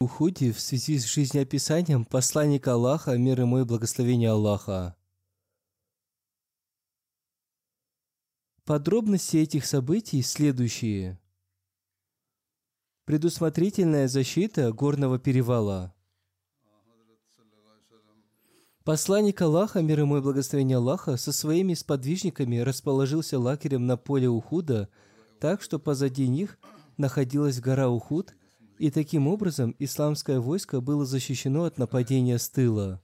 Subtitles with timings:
[0.00, 4.96] Уходе в связи с жизнеописанием посланника Аллаха, мир ему и благословение Аллаха.
[8.64, 11.20] Подробности этих событий следующие.
[13.04, 15.94] Предусмотрительная защита горного перевала.
[18.84, 24.88] Посланник Аллаха, мир ему и благословение Аллаха, со своими сподвижниками расположился лагерем на поле Ухуда,
[25.40, 26.58] так что позади них
[26.96, 28.34] находилась гора Ухуд,
[28.80, 33.02] и таким образом исламское войско было защищено от нападения с тыла.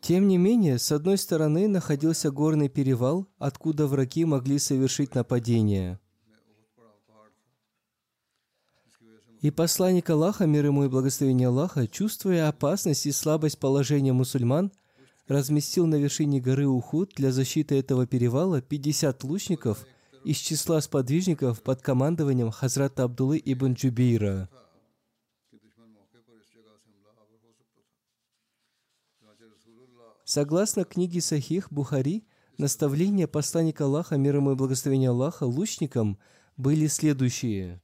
[0.00, 6.00] Тем не менее, с одной стороны находился горный перевал, откуда враги могли совершить нападение.
[9.42, 14.72] И посланник Аллаха, мир ему и благословение Аллаха, чувствуя опасность и слабость положения мусульман,
[15.28, 19.84] разместил на вершине горы Ухуд для защиты этого перевала 50 лучников
[20.24, 24.48] из числа сподвижников под командованием Хазрата Абдулы ибн Джубейра.
[30.24, 32.24] Согласно книге Сахих Бухари,
[32.56, 36.18] наставления посланника Аллаха, мир ему и благословения Аллаха, лучникам
[36.56, 37.82] были следующие.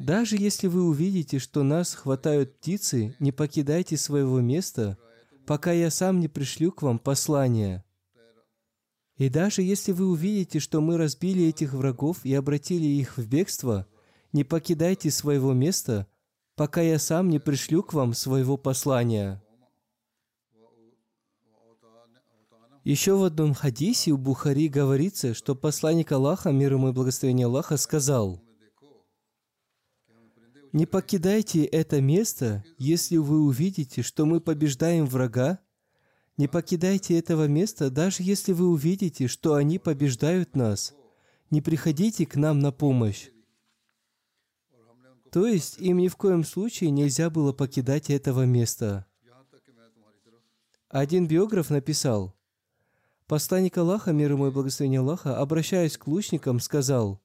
[0.00, 4.96] Даже если вы увидите, что нас хватают птицы, не покидайте своего места,
[5.46, 7.84] пока я сам не пришлю к вам послание.
[9.16, 13.86] И даже если вы увидите, что мы разбили этих врагов и обратили их в бегство,
[14.32, 16.06] не покидайте своего места,
[16.56, 19.42] пока я сам не пришлю к вам своего послания.
[22.84, 27.76] Еще в одном хадисе у Бухари говорится, что посланник Аллаха, мир ему и благословение Аллаха,
[27.76, 28.42] сказал,
[30.72, 35.58] «Не покидайте это место, если вы увидите, что мы побеждаем врага.
[36.36, 40.94] Не покидайте этого места, даже если вы увидите, что они побеждают нас.
[41.50, 43.28] Не приходите к нам на помощь».
[45.32, 49.06] То есть им ни в коем случае нельзя было покидать этого места.
[50.88, 52.34] Один биограф написал–
[53.30, 57.20] Посланник Аллаха, мир ему и благословение Аллаха, обращаясь к лучникам, сказал,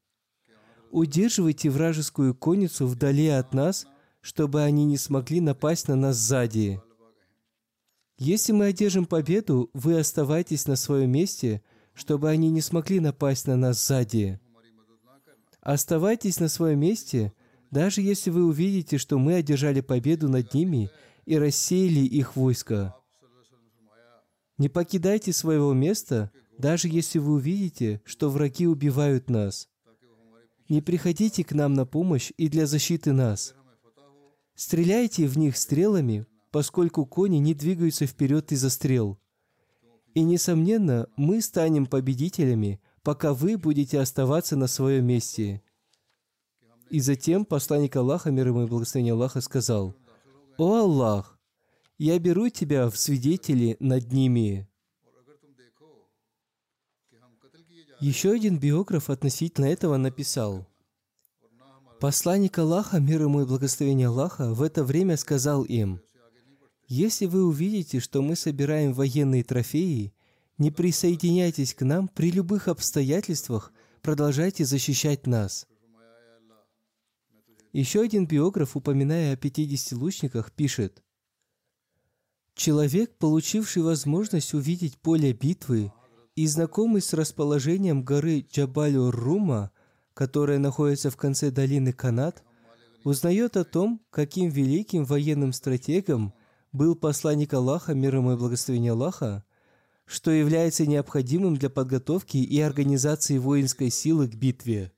[0.91, 3.87] «Удерживайте вражескую конницу вдали от нас,
[4.21, 6.79] чтобы они не смогли напасть на нас сзади.
[8.19, 11.63] Если мы одержим победу, вы оставайтесь на своем месте,
[11.95, 14.39] чтобы они не смогли напасть на нас сзади.
[15.61, 17.33] Оставайтесь на своем месте,
[17.71, 20.91] даже если вы увидите, что мы одержали победу над ними
[21.25, 22.93] и рассеяли их войско.
[24.57, 29.67] Не покидайте своего места, даже если вы увидите, что враги убивают нас.
[30.69, 33.53] Не приходите к нам на помощь и для защиты нас.
[34.55, 39.19] Стреляйте в них стрелами, поскольку кони не двигаются вперед из-за стрел.
[40.13, 45.61] И, несомненно, мы станем победителями, пока вы будете оставаться на своем месте.
[46.89, 49.97] И затем посланник Аллаха, мир ему и благословение Аллаха, сказал,
[50.57, 51.34] «О Аллах,
[51.97, 54.67] я беру тебя в свидетели над ними.
[58.01, 60.67] Еще один биограф относительно этого написал,
[61.99, 66.01] Посланник Аллаха, мир ему и благословение Аллаха, в это время сказал им,
[66.87, 70.13] «Если вы увидите, что мы собираем военные трофеи,
[70.57, 73.71] не присоединяйтесь к нам при любых обстоятельствах,
[74.01, 75.67] продолжайте защищать нас».
[77.71, 81.01] Еще один биограф, упоминая о 50 лучниках, пишет,
[82.55, 85.91] Человек, получивший возможность увидеть поле битвы
[86.35, 89.71] и знакомый с расположением горы Джабалю-Рума,
[90.13, 92.43] которая находится в конце долины Канат,
[93.03, 96.33] узнает о том, каким великим военным стратегом
[96.71, 99.43] был посланник Аллаха, мир ему и благословение Аллаха,
[100.05, 104.93] что является необходимым для подготовки и организации воинской силы к битве,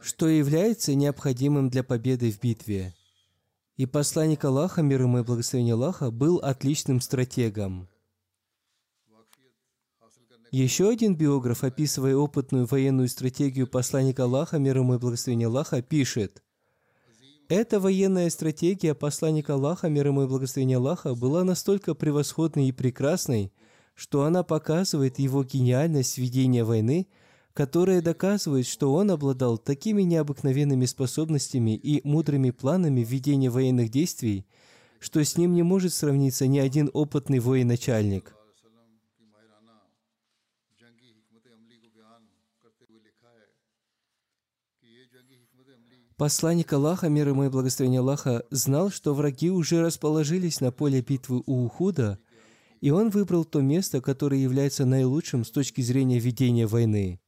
[0.00, 2.94] что является необходимым для победы в битве.
[3.78, 7.86] И посланник Аллаха, мир ему и благословение Аллаха, был отличным стратегом.
[10.50, 16.42] Еще один биограф, описывая опытную военную стратегию посланника Аллаха, мир ему и благословение Аллаха, пишет,
[17.48, 23.52] «Эта военная стратегия посланника Аллаха, мир ему и благословение Аллаха, была настолько превосходной и прекрасной,
[23.94, 27.06] что она показывает его гениальность ведения войны–
[27.58, 34.46] которое доказывает, что он обладал такими необыкновенными способностями и мудрыми планами ведения военных действий,
[35.00, 38.32] что с ним не может сравниться ни один опытный военачальник.
[46.16, 51.42] Посланник Аллаха, мир ему и благословение Аллаха, знал, что враги уже расположились на поле битвы
[51.44, 52.20] у Ухуда,
[52.80, 57.18] и он выбрал то место, которое является наилучшим с точки зрения ведения войны.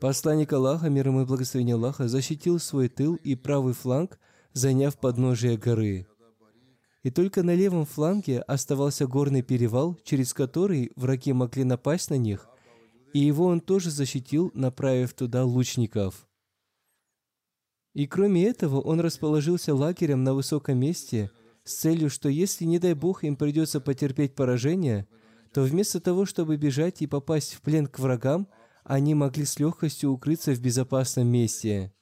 [0.00, 4.20] Посланник Аллаха, мир ему и благословение Аллаха, защитил свой тыл и правый фланг,
[4.52, 6.06] заняв подножие горы.
[7.02, 12.48] И только на левом фланге оставался горный перевал, через который враги могли напасть на них,
[13.12, 16.28] и его он тоже защитил, направив туда лучников.
[17.94, 21.32] И кроме этого, он расположился лагерем на высоком месте
[21.64, 25.08] с целью, что если, не дай Бог, им придется потерпеть поражение,
[25.52, 28.46] то вместо того, чтобы бежать и попасть в плен к врагам,
[28.88, 31.92] они могли с легкостью укрыться в безопасном месте.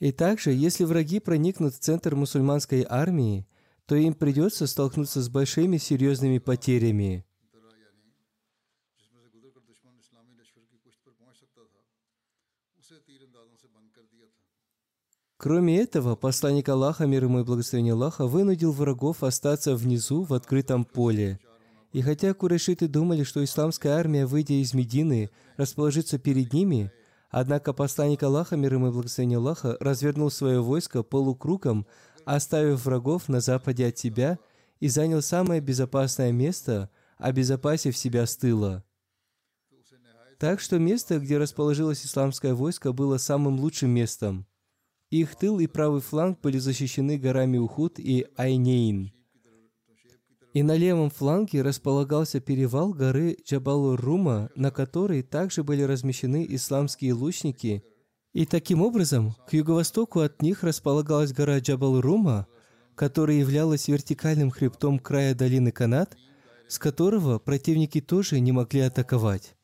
[0.00, 3.46] И также, если враги проникнут в центр мусульманской армии,
[3.86, 7.24] то им придется столкнуться с большими серьезными потерями.
[15.38, 20.84] Кроме этого, посланник Аллаха, мир ему и благословение Аллаха, вынудил врагов остаться внизу в открытом
[20.84, 21.38] поле–
[21.96, 26.92] и хотя курайшиты думали, что исламская армия, выйдя из Медины, расположится перед ними,
[27.30, 31.86] однако посланник Аллаха, мир ему и благословение Аллаха, развернул свое войско полукругом,
[32.26, 34.38] оставив врагов на западе от себя
[34.78, 38.84] и занял самое безопасное место, обезопасив себя с тыла.
[40.38, 44.46] Так что место, где расположилось исламское войско, было самым лучшим местом.
[45.08, 49.14] Их тыл и правый фланг были защищены горами Ухуд и Айнейн–
[50.56, 57.84] и на левом фланге располагался перевал горы Джабалур-Рума, на которой также были размещены исламские лучники.
[58.32, 62.46] И таким образом, к юго-востоку от них располагалась гора Джабалур-Рума,
[62.94, 66.16] которая являлась вертикальным хребтом края долины Канат,
[66.68, 69.55] с которого противники тоже не могли атаковать.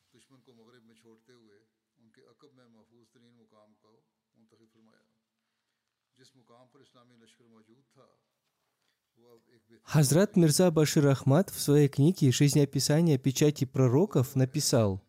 [9.93, 15.03] Хазрат Мирза Башир Ахмад в своей книге «Жизнеописание печати пророков» написал,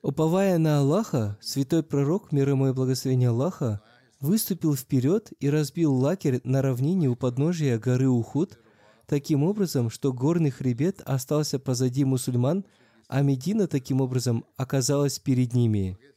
[0.00, 3.82] Уповая на Аллаха, святой пророк, мир ему и благословение Аллаха,
[4.18, 8.58] выступил вперед и разбил лагерь на равнине у подножия горы Ухуд,
[9.06, 12.64] таким образом, что горный хребет остался позади мусульман,
[13.08, 15.98] а Медина таким образом оказалась перед ними–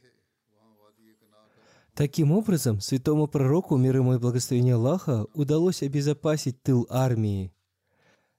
[1.93, 7.51] Таким образом, святому пророку, мир ему и благословение Аллаха, удалось обезопасить тыл армии.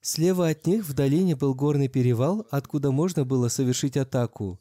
[0.01, 4.59] Слева от них в долине был горный перевал, откуда можно было совершить атаку.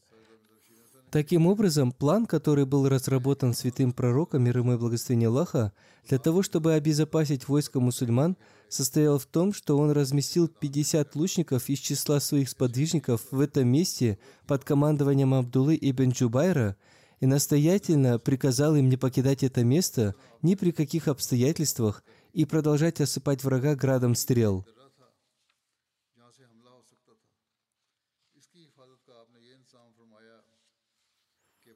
[1.11, 5.71] Таким образом, план, который был разработан святым пророком, мир ему и благословение Аллаха,
[6.07, 11.79] для того, чтобы обезопасить войско мусульман, состоял в том, что он разместил 50 лучников из
[11.79, 16.75] числа своих сподвижников в этом месте под командованием Абдуллы ибн Джубайра–
[17.19, 23.43] и настоятельно приказал им не покидать это место ни при каких обстоятельствах и продолжать осыпать
[23.43, 24.65] врага градом стрел.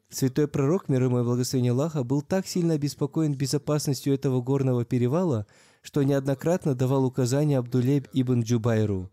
[0.10, 5.48] Святой пророк, мир ему и благословение Аллаха, был так сильно обеспокоен безопасностью этого горного перевала,
[5.82, 9.10] что неоднократно давал указания Абдулеб ибн Джубайру.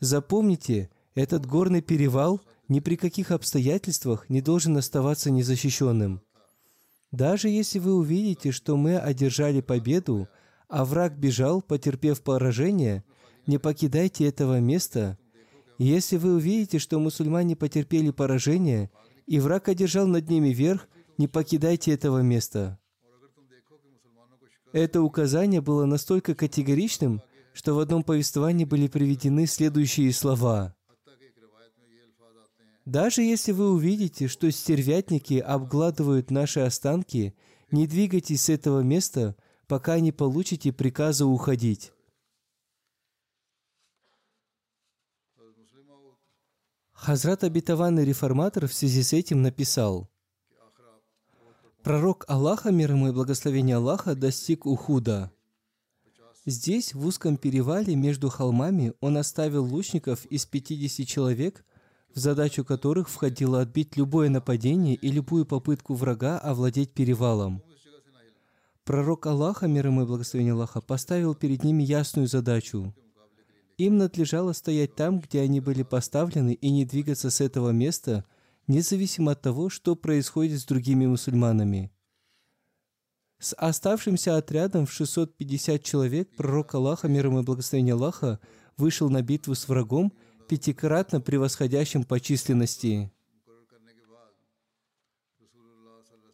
[0.00, 2.40] Запомните, этот горный перевал
[2.70, 6.22] ни при каких обстоятельствах не должен оставаться незащищенным.
[7.10, 10.28] Даже если вы увидите, что мы одержали победу,
[10.68, 13.02] а враг бежал, потерпев поражение,
[13.48, 15.18] не покидайте этого места.
[15.78, 18.92] Если вы увидите, что мусульмане потерпели поражение,
[19.26, 22.78] и враг одержал над ними верх, не покидайте этого места.
[24.72, 27.20] Это указание было настолько категоричным,
[27.52, 30.76] что в одном повествовании были приведены следующие слова.
[32.84, 37.34] Даже если вы увидите, что стервятники обгладывают наши останки,
[37.70, 41.92] не двигайтесь с этого места, пока не получите приказа уходить.
[46.92, 50.10] Хазрат обетованный реформатор в связи с этим написал,
[51.82, 55.32] Пророк Аллаха, мир ему и благословение Аллаха, достиг Ухуда.
[56.44, 61.64] Здесь, в узком перевале между холмами, он оставил лучников из 50 человек,
[62.14, 67.62] в задачу которых входило отбить любое нападение и любую попытку врага овладеть перевалом.
[68.84, 72.94] Пророк Аллаха, мир ему и благословение Аллаха, поставил перед ними ясную задачу.
[73.78, 78.24] Им надлежало стоять там, где они были поставлены, и не двигаться с этого места–
[78.70, 81.90] независимо от того, что происходит с другими мусульманами.
[83.38, 88.38] С оставшимся отрядом в 650 человек пророк Аллаха, мир ему и благословение Аллаха,
[88.76, 90.12] вышел на битву с врагом,
[90.50, 93.08] пятикратно превосходящим по численности.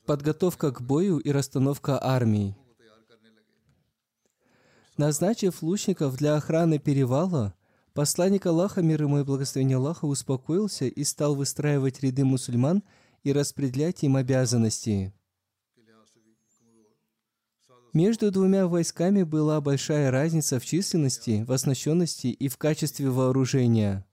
[0.06, 2.56] Подготовка к бою и расстановка армий.
[4.96, 7.54] Назначив лучников для охраны перевала,
[7.92, 12.82] Посланник Аллаха, мир ему и благословение Аллаха, успокоился и стал выстраивать ряды мусульман
[13.22, 15.12] и распределять им обязанности.
[17.92, 24.06] Между двумя войсками была большая разница в численности, в оснащенности и в качестве вооружения.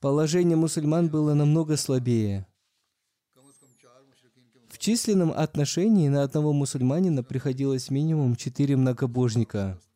[0.00, 2.46] Положение мусульман было намного слабее.
[4.68, 9.80] В численном отношении на одного мусульманина приходилось минимум четыре многобожника–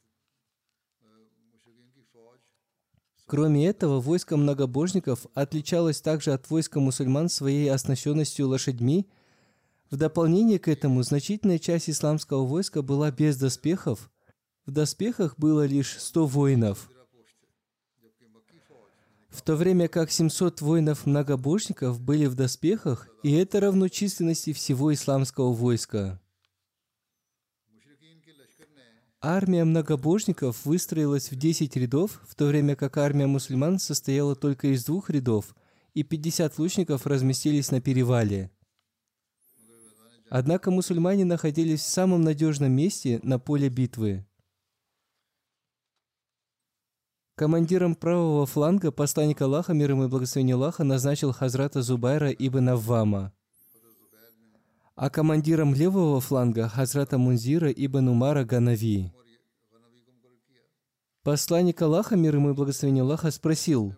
[3.27, 9.09] Кроме этого, войско многобожников отличалось также от войска мусульман своей оснащенностью лошадьми.
[9.91, 14.11] В дополнение к этому, значительная часть исламского войска была без доспехов.
[14.65, 16.91] В доспехах было лишь 100 воинов.
[19.31, 25.53] В то время как 700 воинов-многобожников были в доспехах, и это равно численности всего исламского
[25.53, 26.21] войска.
[29.21, 34.85] Армия многобожников выстроилась в 10 рядов, в то время как армия мусульман состояла только из
[34.85, 35.55] двух рядов,
[35.95, 38.51] и 50 лучников разместились на перевале.
[40.29, 44.27] Однако мусульмане находились в самом надежном месте на поле битвы.
[47.35, 53.33] Командиром правого фланга посланник Аллаха, мир ему и благословение Аллаха, назначил Хазрата Зубайра ибн Аввама
[54.97, 59.13] а командиром левого фланга Хазрата Мунзира ибн Умара Ганави.
[61.23, 63.95] Посланник Аллаха, мир ему и благословение Аллаха, спросил,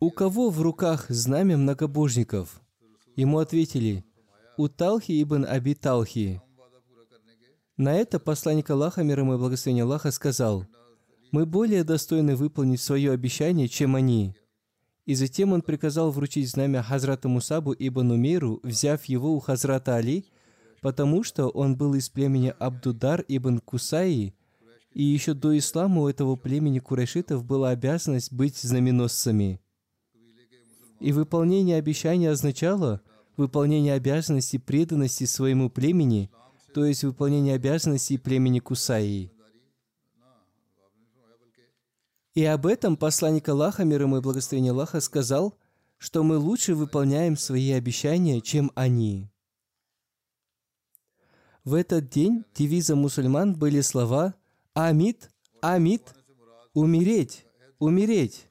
[0.00, 2.62] «У кого в руках знамя многобожников?»
[3.14, 4.04] Ему ответили,
[4.56, 6.40] «У Талхи ибн Аби Талхи».
[7.76, 10.64] На это посланник Аллаха, мир ему и благословение Аллаха, сказал,
[11.32, 14.34] «Мы более достойны выполнить свое обещание, чем они».
[15.06, 20.24] И затем он приказал вручить знамя Хазрату Мусабу ибн Умейру, взяв его у Хазрата Али,
[20.80, 24.34] потому что он был из племени Абдудар ибн Кусаи,
[24.92, 29.60] и еще до ислама у этого племени курайшитов была обязанность быть знаменосцами.
[31.00, 33.02] И выполнение обещания означало
[33.36, 36.30] выполнение обязанностей преданности своему племени,
[36.72, 39.30] то есть выполнение обязанностей племени Кусаи.
[42.34, 45.54] И об этом посланник Аллаха, мир ему и благословение Аллаха, сказал,
[45.98, 49.30] что мы лучше выполняем свои обещания, чем они.
[51.62, 54.34] В этот день девизом мусульман были слова
[54.74, 55.30] «Амид,
[55.62, 56.12] Амид,
[56.74, 57.46] умереть,
[57.78, 58.48] умереть».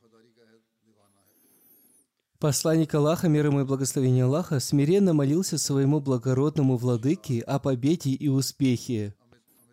[2.43, 8.27] Посланник Аллаха, мир ему и благословение Аллаха, смиренно молился своему благородному владыке о победе и
[8.27, 9.15] успехе.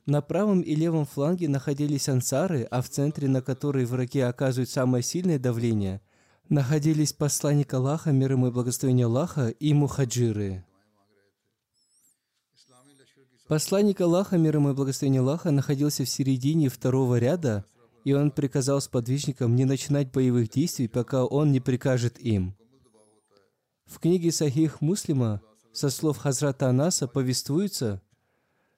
[0.07, 5.03] На правом и левом фланге находились ансары, а в центре, на который враги оказывают самое
[5.03, 6.01] сильное давление,
[6.49, 10.65] находились посланник Аллаха, мир ему и благословение Аллаха, и мухаджиры.
[13.49, 17.65] Посланник Аллаха, мир ему и благословение Аллаха, находился в середине второго ряда,
[18.05, 22.55] и он приказал сподвижникам не начинать боевых действий, пока он не прикажет им.
[23.91, 25.43] В книге Сахих Муслима
[25.73, 28.01] со слов Хазрата Анаса повествуется,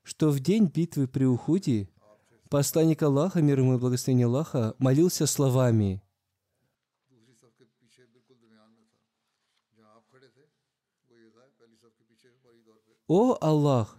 [0.02, 1.90] что в день битвы при Ухуде
[2.48, 6.02] посланник Аллаха, мир ему и благословение Аллаха, молился словами
[13.06, 13.98] «О Аллах,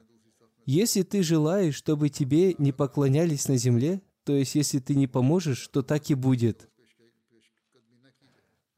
[0.65, 5.67] если ты желаешь, чтобы тебе не поклонялись на земле, то есть если ты не поможешь,
[5.67, 6.72] то так и будет.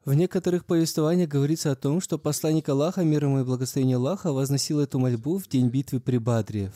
[0.06, 4.78] В некоторых повествованиях говорится о том, что посланник Аллаха, мир ему и благословение Аллаха, возносил
[4.78, 6.72] эту мольбу в день битвы при Бадре.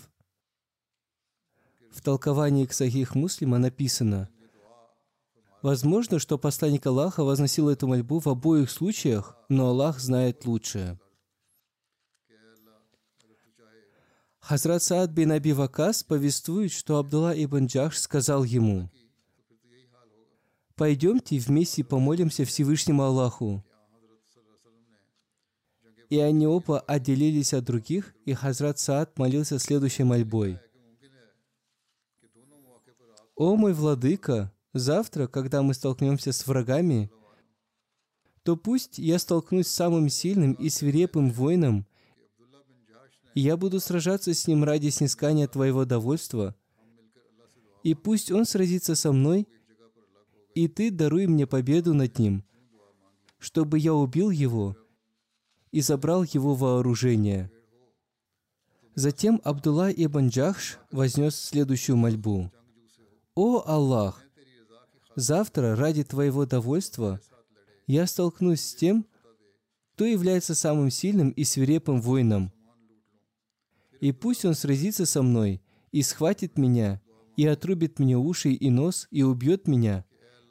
[1.93, 4.29] В толковании к Сахих Муслима написано,
[5.63, 10.99] Возможно, что посланник Аллаха возносил эту мольбу в обоих случаях, но Аллах знает лучшее.
[14.41, 18.91] Хазрат Саад бин Аби Вакас повествует, что Абдулла ибн Джахш сказал ему,
[20.81, 23.63] «Пойдемте вместе помолимся Всевышнему Аллаху».
[26.09, 30.59] И они оба отделились от других, и Хазрат Саад молился следующей мольбой.
[33.37, 37.11] «О мой владыка, завтра, когда мы столкнемся с врагами,
[38.43, 41.87] то пусть я столкнусь с самым сильным и свирепым воином,
[43.35, 46.57] и я буду сражаться с ним ради снискания Твоего довольства,
[47.83, 49.47] и пусть он сразится со мной,
[50.55, 52.45] и Ты даруй мне победу над ним,
[53.39, 54.77] чтобы я убил его
[55.71, 57.51] и забрал его вооружение».
[58.95, 62.51] Затем Абдулла ибн Джахш вознес следующую мольбу.
[63.35, 64.23] «О Аллах!
[65.15, 67.21] Завтра ради Твоего довольства
[67.87, 69.07] я столкнусь с тем,
[69.95, 72.53] кто является самым сильным и свирепым воином.
[74.01, 75.61] И пусть он сразится со мной
[75.93, 77.03] и схватит меня,
[77.37, 80.05] и отрубит мне уши и нос, и убьет меня.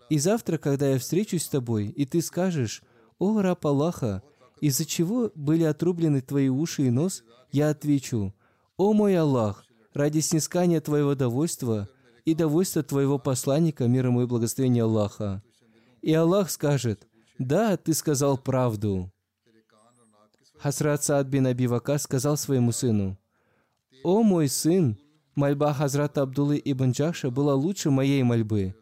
[0.10, 2.82] И завтра, когда я встречусь с тобой, и ты скажешь,
[3.20, 4.24] «О, раб Аллаха,
[4.60, 8.34] из-за чего были отрублены твои уши и нос?» Я отвечу,
[8.78, 11.88] «О мой Аллах, ради снискания твоего довольства
[12.25, 15.44] и довольства твоего посланника, мир ему и благословения Аллаха».
[16.01, 19.12] И Аллах скажет, «Да, ты сказал правду».
[20.57, 23.18] Хасрат Саад бин Аби Вака сказал своему сыну,
[24.03, 24.98] «О мой сын,
[25.36, 28.75] мольба Хазрата Абдуллы ибн Джаша была лучше моей мольбы.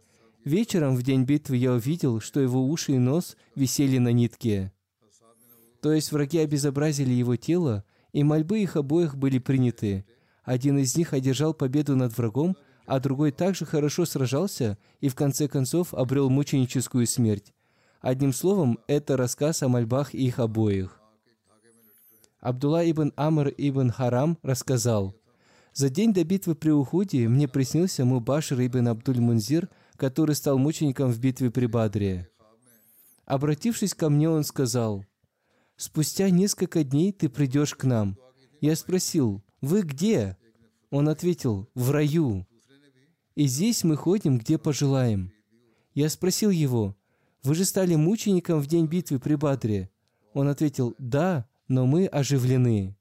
[0.47, 4.71] Вечером в день битвы я увидел, что его уши и нос висели на нитке.
[5.81, 7.83] То есть враги обезобразили его тело,
[8.13, 10.05] и мольбы их обоих были приняты.
[10.45, 12.55] Один из них одержал победу над врагом,
[12.85, 17.53] а другой также хорошо сражался и в конце концов обрел мученическую смерть.
[17.99, 21.01] Одним словом, это рассказ о мольбах их обоих.
[22.39, 25.13] Абдулла ибн Амр ибн Харам рассказал,
[25.73, 31.11] «За день до битвы при Уходе мне приснился Мубашир ибн Абдуль Мунзир, который стал мучеником
[31.11, 32.29] в битве при Бадре.
[33.25, 35.03] Обратившись ко мне, он сказал,
[35.75, 38.17] «Спустя несколько дней ты придешь к нам».
[38.61, 40.37] Я спросил, «Вы где?»
[40.89, 42.47] Он ответил, «В раю».
[43.35, 45.31] И здесь мы ходим, где пожелаем.
[45.93, 46.95] Я спросил его,
[47.43, 49.91] «Вы же стали мучеником в день битвы при Бадре?»
[50.33, 52.96] Он ответил, «Да, но мы оживлены».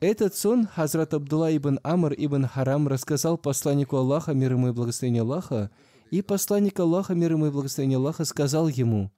[0.00, 5.20] Этот сон Хазрат Абдулла ибн Амр ибн Харам рассказал посланнику Аллаха, мир ему и благословение
[5.20, 5.70] Аллаха,
[6.10, 9.12] и посланник Аллаха, мир ему и благословение Аллаха, сказал ему,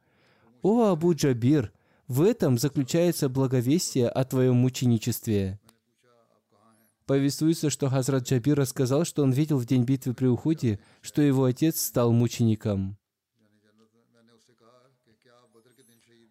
[0.61, 1.73] «О Абу Джабир,
[2.09, 5.61] в этом заключается благовестие о твоем мученичестве».
[7.07, 11.45] Повествуется, что Хазрат Джабир рассказал, что он видел в день битвы при Уходе, что его
[11.45, 12.97] отец стал мучеником.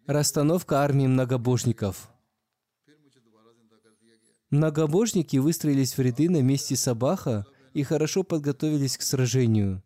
[0.06, 2.12] Расстановка армии многобожников.
[4.52, 9.82] Многобожники выстроились в ряды на месте Сабаха и хорошо подготовились к сражению.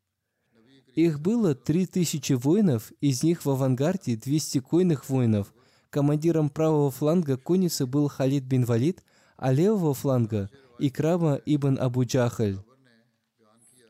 [0.96, 5.55] Их было три тысячи воинов, из них в авангарде 200 койных воинов.
[5.88, 9.05] Командиром правого фланга конницы был Халид бин Валид,
[9.37, 10.50] а левого фланга–
[10.81, 12.59] Икрама ибн Абу Джахаль.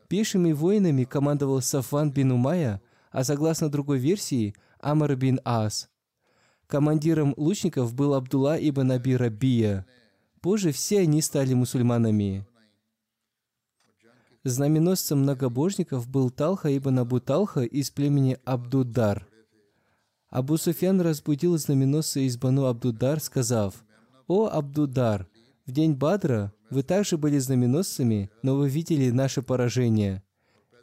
[0.07, 5.89] Пешими воинами командовал Сафан бин Умая, а согласно другой версии– Амр бин Ас.
[6.67, 9.87] Командиром лучников был Абдулла ибн Аби Рабия.
[10.47, 12.47] Позже все они стали мусульманами.
[14.45, 19.27] Знаменосцем многобожников был Талха ибн Абу Талха из племени Абдудар.
[20.29, 23.83] Абу Суфьян разбудил знаменосца из Бану Абдудар, сказав,
[24.27, 25.27] «О Абдудар,
[25.65, 30.23] в день Бадра вы также были знаменосцами, но вы видели наше поражение.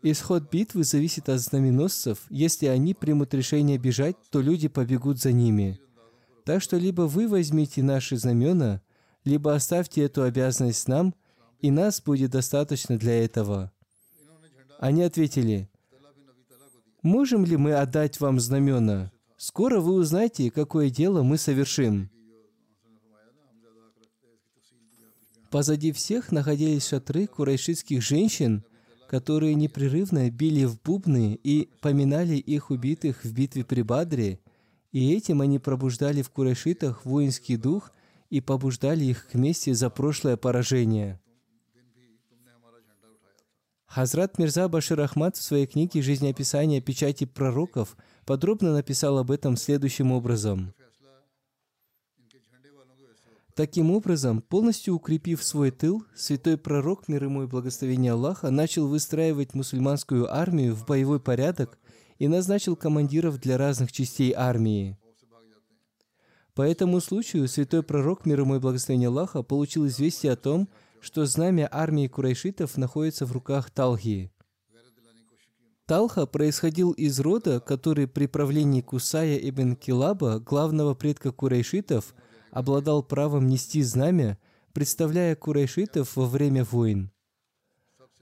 [0.03, 2.27] Исход битвы зависит от знаменосцев.
[2.29, 5.81] Если они примут решение бежать, то люди побегут за ними.
[6.45, 8.83] Так что либо вы возьмите наши знамена,
[9.25, 11.15] либо оставьте эту обязанность нам,
[11.61, 13.73] и нас будет достаточно для этого.
[14.79, 15.69] Они ответили,
[17.03, 19.13] «Можем ли мы отдать вам знамена?
[19.37, 22.11] Скоро вы узнаете, какое дело мы совершим».
[25.51, 28.65] Позади всех находились шатры курайшитских женщин,
[29.09, 34.41] которые непрерывно били в бубны и поминали их убитых в битве при Бадре,
[34.91, 37.93] и этим они пробуждали в курайшитах воинский дух
[38.31, 41.21] и побуждали их к мести за прошлое поражение.
[43.87, 50.11] Хазрат Мирза Башир Ахмад в своей книге «Жизнеописание печати пророков» подробно написал об этом следующим
[50.11, 50.75] образом.
[53.55, 59.55] Таким образом, полностью укрепив свой тыл, святой пророк, мир ему и благословение Аллаха, начал выстраивать
[59.55, 61.79] мусульманскую армию в боевой порядок
[62.19, 64.99] и назначил командиров для разных частей армии.
[66.55, 70.69] По этому случаю святой пророк, мир ему и благословение Аллаха, получил известие о том,
[71.01, 74.31] что знамя армии курайшитов находится в руках Талхи.
[75.87, 82.15] Талха происходил из рода, который при правлении Кусая ибн Килаба, главного предка курайшитов,
[82.53, 84.39] обладал правом нести знамя,
[84.73, 87.11] представляя курайшитов во время войн.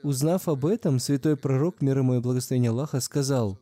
[0.03, 3.59] Узнав об этом, святой пророк, мир ему и благословение Аллаха, сказал,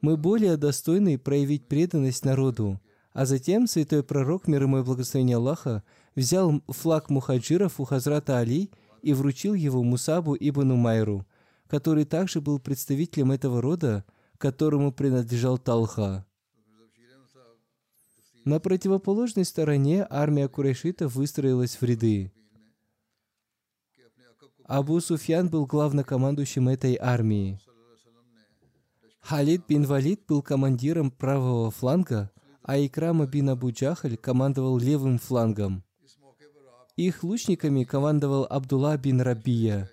[0.00, 2.80] «Мы более достойны проявить преданность народу».
[3.18, 5.82] А затем святой пророк, мир ему и благословение Аллаха,
[6.14, 8.70] взял флаг мухаджиров у Хазрата Али
[9.02, 11.26] и вручил его Мусабу ибн Умайру,
[11.66, 14.04] который также был представителем этого рода,
[14.38, 16.24] которому принадлежал Талха.
[18.44, 22.30] На противоположной стороне армия курайшитов выстроилась в ряды.
[24.62, 27.58] Абу Суфьян был главнокомандующим этой армии.
[29.18, 32.30] Халид бин Валид был командиром правого фланга,
[32.68, 35.82] а Икрама бин Абу Джахаль командовал левым флангом.
[36.96, 39.90] Их лучниками командовал Абдулла бин Рабия.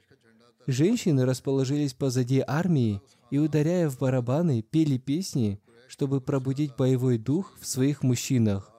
[0.68, 7.66] Женщины расположились позади армии и, ударяя в барабаны, пели песни, чтобы пробудить боевой дух в
[7.66, 8.70] своих мужчинах.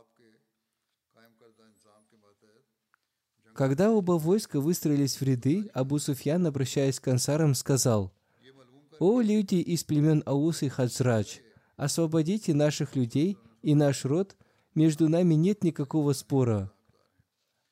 [3.54, 8.12] Когда оба войска выстроились в ряды, Абу Суфьян, обращаясь к ансарам, сказал,
[8.98, 11.40] «О люди из племен Аус и Хаджрач,
[11.78, 14.36] освободите наших людей и наш род,
[14.76, 16.72] между нами нет никакого спора».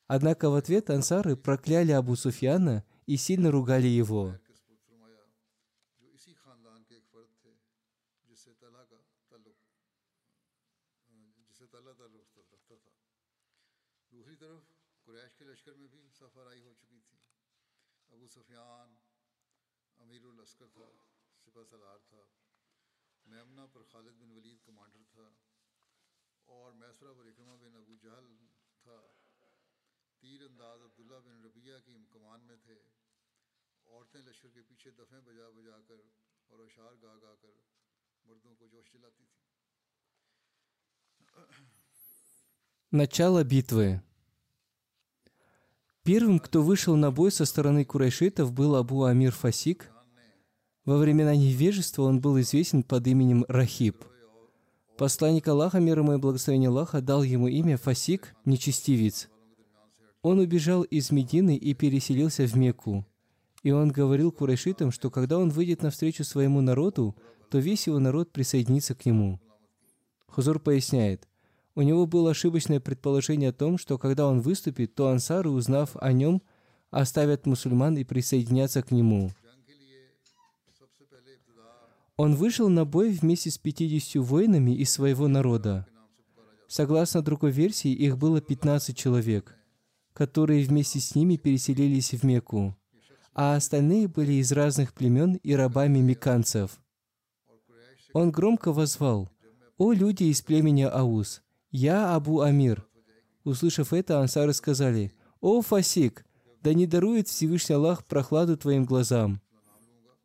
[0.07, 4.37] Однако в ответ ансары прокляли Абу Суфьяна и сильно ругали его.
[42.91, 44.01] Начало битвы.
[46.03, 49.91] Первым, кто вышел на бой со стороны курайшитов, был Абу Амир Фасик.
[50.85, 54.03] Во времена невежества он был известен под именем Рахиб.
[54.97, 59.27] Посланник Аллаха, мир ему и благословение Аллаха, дал ему имя Фасик, нечестивец.
[60.21, 63.05] Он убежал из Медины и переселился в Мекку.
[63.61, 67.15] И он говорил курайшитам, что когда он выйдет навстречу своему народу,
[67.49, 69.39] то весь его народ присоединится к нему.
[70.27, 71.27] Хузур поясняет,
[71.75, 76.13] у него было ошибочное предположение о том, что когда он выступит, то ансары, узнав о
[76.13, 76.41] нем,
[76.89, 79.31] оставят мусульман и присоединятся к нему.
[82.17, 85.85] Он вышел на бой вместе с 50 воинами из своего народа.
[86.67, 89.55] Согласно другой версии, их было 15 человек,
[90.13, 92.75] которые вместе с ними переселились в Мекку
[93.35, 96.79] а остальные были из разных племен и рабами меканцев.
[98.13, 99.29] Он громко возвал,
[99.77, 101.41] «О люди из племени Ауз!
[101.69, 102.87] Я Абу Амир!»
[103.43, 106.25] Услышав это, ансары сказали, «О Фасик!
[106.61, 109.41] Да не дарует Всевышний Аллах прохладу твоим глазам!»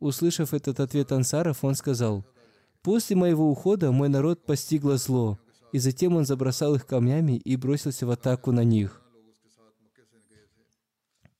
[0.01, 2.25] Услышав этот ответ ансаров, он сказал,
[2.81, 5.37] «После моего ухода мой народ постигло зло»,
[5.71, 8.99] и затем он забросал их камнями и бросился в атаку на них.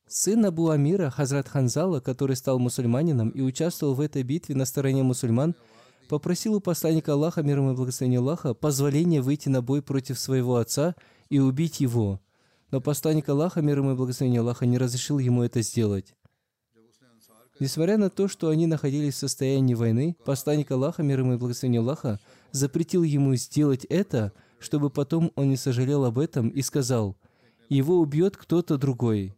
[0.07, 5.01] Сын Абу Амира, Хазрат Ханзала, который стал мусульманином и участвовал в этой битве на стороне
[5.01, 5.55] мусульман,
[6.07, 10.57] попросил у посланника Аллаха, мир ему и благословения Аллаха, позволения выйти на бой против своего
[10.57, 10.95] отца
[11.29, 12.21] и убить его.
[12.69, 16.13] Но посланник Аллаха, мир ему и благословения Аллаха, не разрешил ему это сделать.
[17.59, 21.79] Несмотря на то, что они находились в состоянии войны, посланник Аллаха, мир ему и благословения
[21.79, 22.19] Аллаха,
[22.51, 27.15] запретил ему сделать это, чтобы потом он не сожалел об этом и сказал,
[27.69, 29.35] «Его убьет кто-то другой».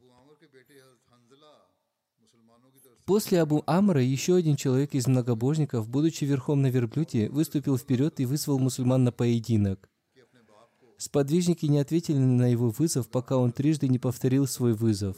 [3.05, 8.25] После Абу Амра еще один человек из многобожников, будучи верхом на верблюде, выступил вперед и
[8.25, 9.89] вызвал мусульман на поединок.
[10.97, 15.17] Сподвижники не ответили на его вызов, пока он трижды не повторил свой вызов.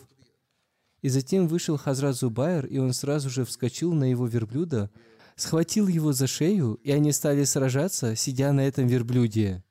[1.01, 4.89] И затем вышел Хазрат Зубайр, и он сразу же вскочил на его верблюда,
[5.35, 9.63] схватил его за шею, и они стали сражаться, сидя на этом верблюде.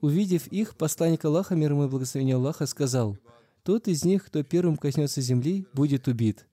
[0.00, 3.16] Увидев их, посланник Аллаха, мир ему и благословение Аллаха, сказал,
[3.62, 6.46] «Тот из них, кто первым коснется земли, будет убит».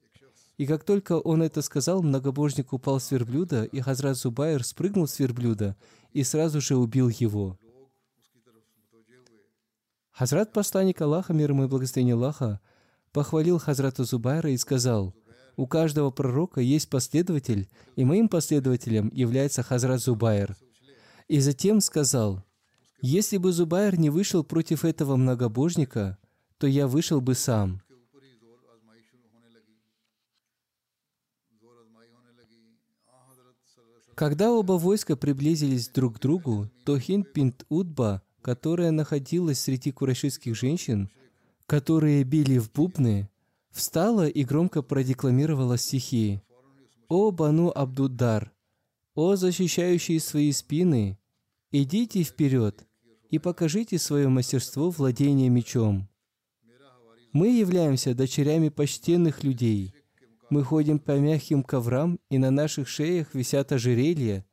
[0.57, 5.17] И как только он это сказал, многобожник упал с верблюда, и Хазрат Зубайр спрыгнул с
[5.17, 5.77] верблюда
[6.12, 7.57] и сразу же убил его.
[10.12, 12.59] Хазрат посланник Аллаха, мир ему и благословение Аллаха,
[13.12, 15.13] похвалил Хазрата Зубайра и сказал,
[15.56, 20.56] «У каждого пророка есть последователь, и моим последователем является Хазрат Зубайр».
[21.28, 22.43] И затем сказал,
[23.02, 26.17] «Если бы Зубайр не вышел против этого многобожника,
[26.58, 27.82] то я вышел бы сам».
[34.19, 40.58] Когда оба войска приблизились друг к другу, то Хин Пинт Удба, которая находилась среди курайшитских
[40.58, 41.10] женщин,
[41.69, 43.29] которые били в бубны,
[43.69, 46.41] встала и громко продекламировала стихи.
[47.08, 48.51] «О Бану Абдуддар!
[49.13, 51.19] О защищающие свои спины!
[51.71, 52.88] Идите вперед
[53.29, 56.10] и покажите свое мастерство владения мечом.
[57.34, 59.93] Мы являемся дочерями почтенных людей.
[60.49, 64.43] Мы ходим по мягким коврам, и на наших шеях висят ожерелья,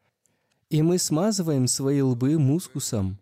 [0.68, 3.18] и мы смазываем свои лбы мускусом.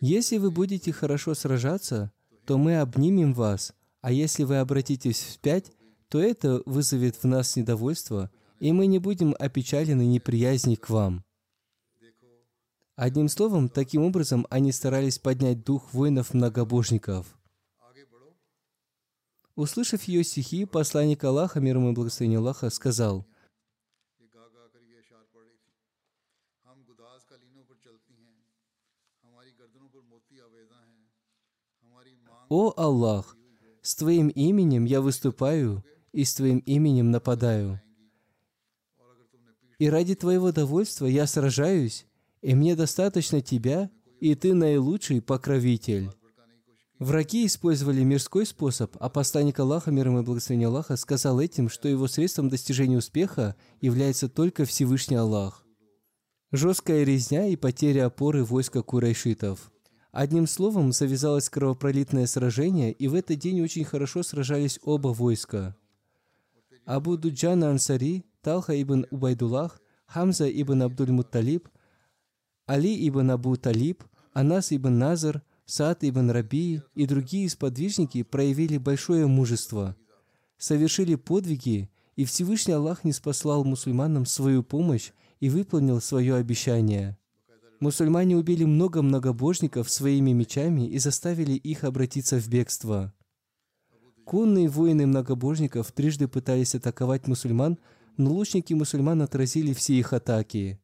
[0.00, 2.10] Если вы будете хорошо сражаться,
[2.50, 5.70] то мы обнимем вас, а если вы обратитесь вспять,
[6.08, 11.24] то это вызовет в нас недовольство, и мы не будем опечалены неприязни к вам».
[12.96, 17.38] Одним словом, таким образом они старались поднять дух воинов-многобожников.
[19.54, 23.28] Услышав ее стихи, посланник Аллаха, мир ему и благословение Аллаха, сказал–
[32.50, 33.36] «О Аллах,
[33.80, 37.80] с Твоим именем я выступаю и с Твоим именем нападаю.
[39.78, 42.06] И ради Твоего довольства я сражаюсь,
[42.42, 46.10] и мне достаточно Тебя, и Ты наилучший покровитель».
[46.98, 51.88] Враги использовали мирской способ, а посланник Аллаха, мир ему и благословение Аллаха, сказал этим, что
[51.88, 55.64] его средством достижения успеха является только Всевышний Аллах.
[56.50, 59.70] Жесткая резня и потеря опоры войска курайшитов.
[60.12, 65.76] Одним словом, завязалось кровопролитное сражение, и в этот день очень хорошо сражались оба войска.
[66.84, 71.68] Абу Дуджан Ансари, Талха ибн Убайдуллах, Хамза ибн Абдуль-Мутталиб,
[72.66, 79.28] Али ибн Абу Талиб, Анас ибн Назар, Саад ибн Раби и другие сподвижники проявили большое
[79.28, 79.94] мужество,
[80.58, 87.16] совершили подвиги, и Всевышний Аллах не спаслал мусульманам свою помощь и выполнил свое обещание.
[87.80, 93.14] Мусульмане убили много многобожников своими мечами и заставили их обратиться в бегство.
[94.26, 97.78] Конные воины многобожников трижды пытались атаковать мусульман,
[98.18, 100.78] но лучники мусульман отразили все их атаки.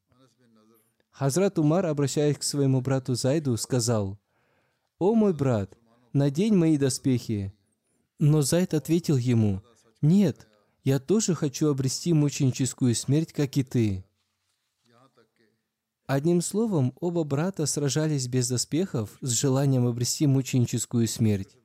[1.10, 4.18] Хазрат Умар, обращаясь к своему брату Зайду, сказал,
[4.98, 5.76] «О мой брат,
[6.14, 7.52] надень мои доспехи».
[8.18, 9.62] Но Зайд ответил ему,
[10.00, 10.48] «Нет,
[10.82, 14.05] я тоже хочу обрести мученическую смерть, как и ты».
[16.06, 21.56] Одним словом, оба брата сражались без доспехов с желанием обрести мученическую смерть.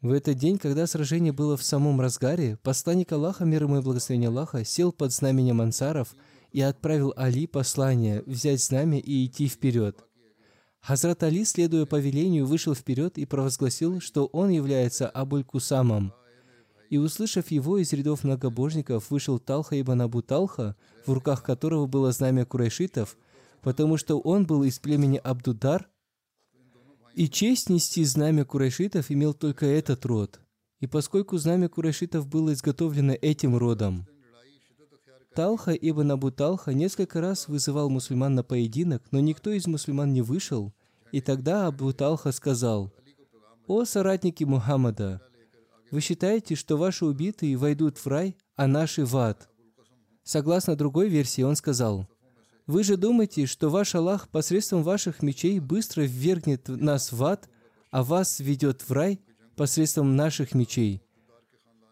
[0.00, 4.28] В этот день, когда сражение было в самом разгаре, посланник Аллаха, мир ему и благословение
[4.28, 6.14] Аллаха, сел под знаменем ансаров
[6.52, 10.04] и отправил Али послание взять знамя и идти вперед.
[10.80, 16.12] Хазрат Али, следуя повелению, вышел вперед и провозгласил, что он является Абуль-Кусамом.
[16.94, 22.12] И, услышав его, из рядов многобожников вышел Талха ибн Абу Талха, в руках которого было
[22.12, 23.16] знамя курайшитов,
[23.62, 25.88] потому что он был из племени Абдудар,
[27.16, 30.38] и честь нести знамя курайшитов имел только этот род.
[30.78, 34.06] И поскольку знамя курайшитов было изготовлено этим родом,
[35.34, 40.22] Талха ибн Абу Талха несколько раз вызывал мусульман на поединок, но никто из мусульман не
[40.22, 40.72] вышел,
[41.10, 42.92] и тогда Абу Талха сказал,
[43.66, 45.20] «О соратники Мухаммада,
[45.94, 49.48] вы считаете, что ваши убитые войдут в рай, а наши в ад?»
[50.24, 52.08] Согласно другой версии, он сказал,
[52.66, 57.48] «Вы же думаете, что ваш Аллах посредством ваших мечей быстро ввергнет нас в ад,
[57.92, 59.20] а вас ведет в рай
[59.54, 61.00] посредством наших мечей?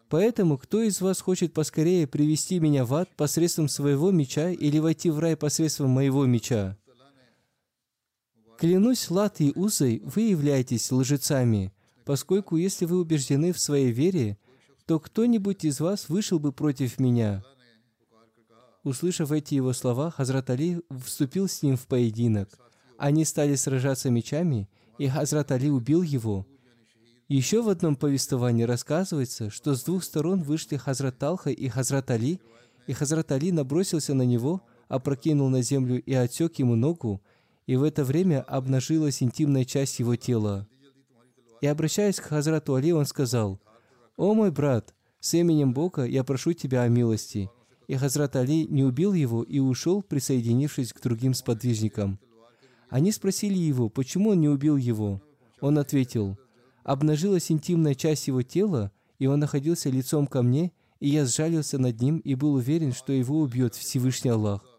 [0.09, 5.11] Поэтому, кто из вас хочет поскорее привести меня в ад посредством своего меча или войти
[5.11, 6.77] в рай посредством моего меча?
[8.59, 11.71] Клянусь Лат и Узой, вы являетесь лжецами,
[12.05, 14.37] поскольку если вы убеждены в своей вере,
[14.85, 17.43] то кто-нибудь из вас вышел бы против меня.
[18.83, 22.49] Услышав эти его слова, Хазрат Али вступил с ним в поединок.
[22.97, 26.45] Они стали сражаться мечами, и Хазрат Али убил его.
[27.29, 32.41] Еще в одном повествовании рассказывается, что с двух сторон вышли Хазрат Талха и Хазрат Али,
[32.85, 37.21] и Хазрат Али набросился на него, опрокинул на землю и отсек ему ногу,
[37.65, 40.67] и в это время обнажилась интимная часть его тела.
[41.63, 43.57] И обращаясь к Хазрату Али, он сказал,
[44.17, 47.49] «О мой брат, с именем Бога я прошу тебя о милости».
[47.87, 52.19] И Хазрат Али не убил его и ушел, присоединившись к другим сподвижникам.
[52.89, 55.21] Они спросили его, почему он не убил его.
[55.61, 56.37] Он ответил,
[56.83, 62.01] «Обнажилась интимная часть его тела, и он находился лицом ко мне, и я сжалился над
[62.01, 64.72] ним и был уверен, что его убьет Всевышний Аллах».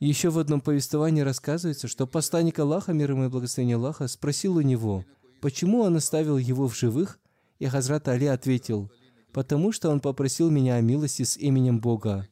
[0.00, 4.60] Еще в одном повествовании рассказывается, что посланник Аллаха, мир ему и благословение Аллаха, спросил у
[4.60, 5.04] него,
[5.40, 7.18] почему он оставил его в живых,
[7.58, 8.92] и Хазрат Али ответил,
[9.32, 12.28] потому что он попросил меня о милости с именем Бога.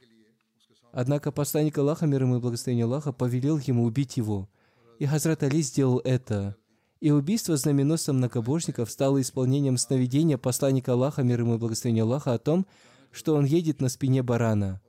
[0.92, 4.48] Однако посланник Аллаха, мир ему и благословение Аллаха, повелел ему убить его.
[5.00, 6.56] И Хазрат Али сделал это.
[7.00, 12.38] И убийство знаменосцем многобожников стало исполнением сновидения посланника Аллаха, мир ему и благословение Аллаха, о
[12.38, 12.64] том,
[13.10, 14.80] что он едет на спине барана.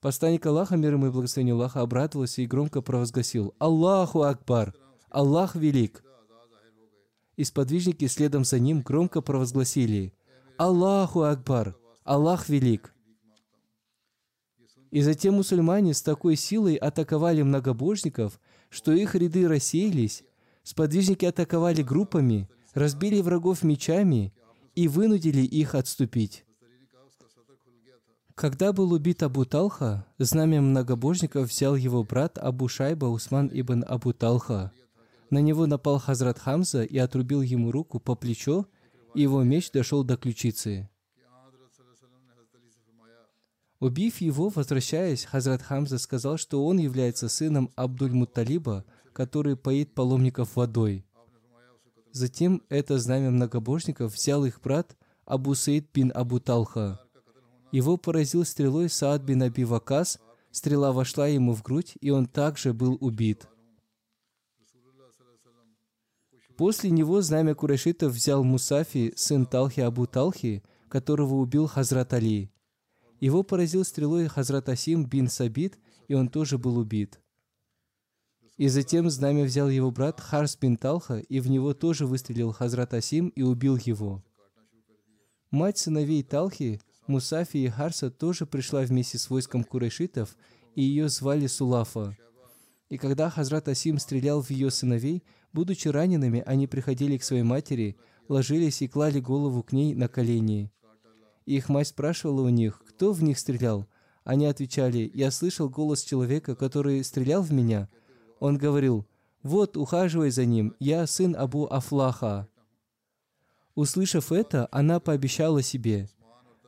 [0.00, 4.74] Посланник Аллаха, мир ему и благословение Аллаха, обрадовался и громко провозгласил «Аллаху Акбар!
[5.10, 6.02] Аллах велик!»
[7.36, 10.14] И сподвижники следом за ним громко провозгласили
[10.56, 11.76] «Аллаху Акбар!
[12.04, 12.94] Аллах велик!»
[14.90, 20.24] И затем мусульмане с такой силой атаковали многобожников, что их ряды рассеялись,
[20.62, 24.32] сподвижники атаковали группами, разбили врагов мечами
[24.74, 26.46] и вынудили их отступить.
[28.40, 34.14] Когда был убит Абу Талха, знамя многобожников взял его брат Абу Шайба Усман ибн Абу
[34.14, 34.72] Талха.
[35.28, 38.66] На него напал Хазрат Хамза и отрубил ему руку по плечо,
[39.14, 40.88] и его меч дошел до ключицы.
[43.78, 51.04] Убив его, возвращаясь, Хазрат Хамза сказал, что он является сыном Абдуль-Мутталиба, который поит паломников водой.
[52.12, 57.00] Затем это знамя многобожников взял их брат Абу Саид бин Абу Талха.
[57.72, 60.18] Его поразил стрелой Саад бин Аби Вакас,
[60.50, 63.46] стрела вошла ему в грудь, и он также был убит.
[66.56, 72.50] После него знамя Курайшитов взял Мусафи, сын Талхи Абу Талхи, которого убил Хазрат Али.
[73.20, 75.78] Его поразил стрелой Хазрат Асим бин Сабит,
[76.08, 77.20] и он тоже был убит.
[78.56, 82.92] И затем знамя взял его брат Харс бин Талха, и в него тоже выстрелил Хазрат
[82.92, 84.22] Асим и убил его.
[85.50, 86.80] Мать сыновей Талхи,
[87.10, 90.36] Мусафи и Харса тоже пришла вместе с войском курайшитов,
[90.74, 92.16] и ее звали Сулафа.
[92.88, 97.96] И когда Хазрат Асим стрелял в ее сыновей, будучи ранеными, они приходили к своей матери,
[98.28, 100.72] ложились и клали голову к ней на колени.
[101.46, 103.88] И их мать спрашивала у них, кто в них стрелял.
[104.22, 107.88] Они отвечали, я слышал голос человека, который стрелял в меня.
[108.38, 109.04] Он говорил,
[109.42, 112.48] вот, ухаживай за ним, я сын Абу Афлаха.
[113.74, 116.08] Услышав это, она пообещала себе,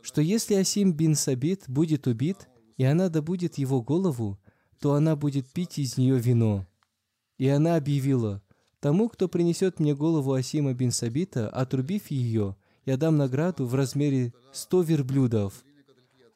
[0.03, 4.39] что если Асим бин Сабит будет убит, и она добудет его голову,
[4.81, 6.67] то она будет пить из нее вино.
[7.39, 8.43] И она объявила,
[8.81, 14.35] тому, кто принесет мне голову Асима бин Сабита, отрубив ее, я дам награду в размере
[14.53, 15.65] сто верблюдов.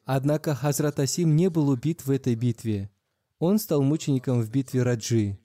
[0.05, 2.89] Однако Хазрат Асим не был убит в этой битве.
[3.39, 5.37] Он стал мучеником в битве Раджи.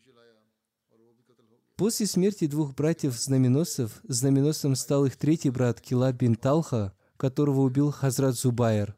[1.74, 8.35] После смерти двух братьев-знаменосцев, знаменосцем стал их третий брат Кила бин Талха, которого убил Хазрат
[8.35, 8.96] Зубайр.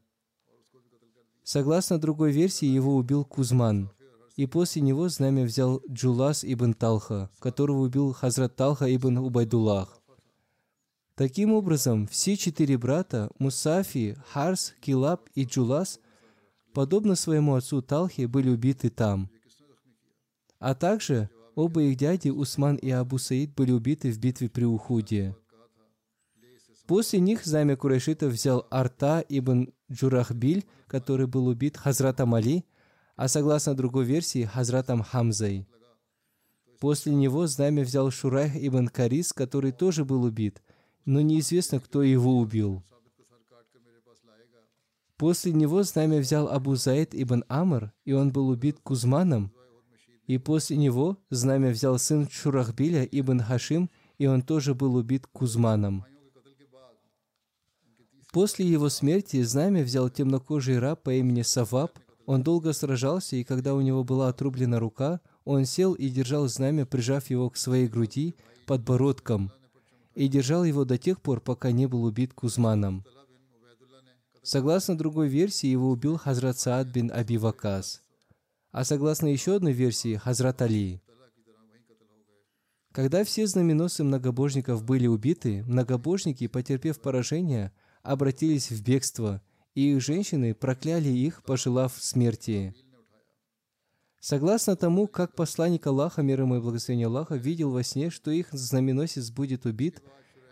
[1.43, 3.91] Согласно другой версии, его убил Кузман.
[4.37, 10.01] И после него знамя взял Джулас ибн Талха, которого убил Хазрат Талха ибн Убайдуллах.
[11.15, 16.01] Таким образом, все четыре брата, Мусафи, Харс, Килаб и Джулас,
[16.73, 19.31] подобно своему отцу Талхе, были убиты там.
[20.59, 25.37] А также оба их дяди, Усман и Абу Саид, были убиты в битве при Ухуде.
[26.87, 32.65] После них знамя Курайшитов взял Арта ибн Джурахбиль, который был убит Хазратом Али,
[33.17, 35.67] а согласно другой версии, Хазратом Хамзой.
[36.81, 40.63] После него знамя взял Шурайх ибн Карис, который тоже был убит,
[41.07, 42.83] но неизвестно, кто его убил.
[45.17, 49.53] После него знамя взял Абу Заид ибн Амр, и он был убит Кузманом.
[50.27, 56.05] И после него знамя взял сын Шурахбиля ибн Хашим, и он тоже был убит Кузманом.
[58.35, 61.97] После его смерти знамя взял темнокожий раб по имени Саваб.
[62.27, 66.85] Он долго сражался, и когда у него была отрублена рука, он сел и держал знамя,
[66.85, 68.35] прижав его к своей груди
[68.67, 69.53] подбородком,
[70.17, 73.05] и держал его до тех пор, пока не был убит Кузманом.
[74.43, 78.03] Согласно другой версии, его убил Хазрат Саад бин Аби Вакас.
[78.73, 81.01] А согласно еще одной версии, Хазрат Али.
[82.91, 87.71] Когда все знаменосцы многобожников были убиты, многобожники, потерпев поражение,
[88.05, 89.43] обратились в бегство,
[89.75, 92.75] и их женщины прокляли их, пожелав смерти.
[94.21, 98.49] Согласно тому, как посланник Аллаха, мир ему и благословение Аллаха, видел во сне, что их
[98.53, 100.03] знаменосец будет убит,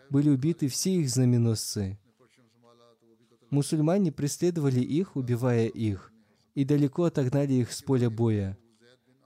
[0.09, 1.97] были убиты все их знаменосцы.
[3.49, 6.11] Мусульмане преследовали их, убивая их,
[6.55, 8.57] и далеко отогнали их с поля боя.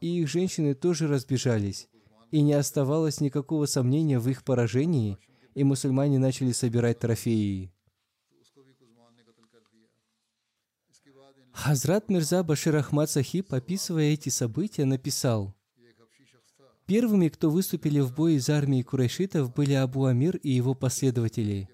[0.01, 1.87] И их женщины тоже разбежались,
[2.31, 5.17] и не оставалось никакого сомнения в их поражении,
[5.55, 7.71] и мусульмане начали собирать трофеи.
[11.57, 15.55] Хазрат Мирза Башир Ахмад Сахиб, описывая эти события, написал,
[16.85, 21.67] Первыми, кто выступили в бой из армии курайшитов, были Абу Амир и его последователи.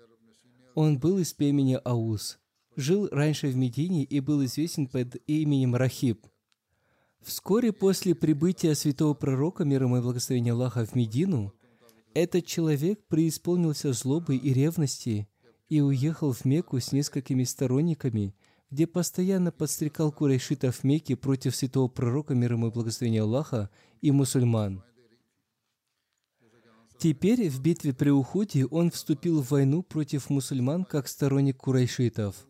[0.74, 2.40] Он был из племени Ауз,
[2.78, 6.26] жил раньше в Медине и был известен под именем Рахиб.
[7.22, 11.54] Вскоре после прибытия святого пророка, мир ему и благословения Аллаха, в Медину,
[12.14, 15.28] этот человек преисполнился злобы и ревности
[15.68, 18.34] и уехал в Мекку с несколькими сторонниками,
[18.74, 23.70] где постоянно подстрекал курайшитов в Мекке против святого пророка, мир ему и благословения Аллаха,
[24.02, 24.84] и мусульман.
[26.98, 32.36] Теперь в битве при Ухуде он вступил в войну против мусульман как сторонник курайшитов–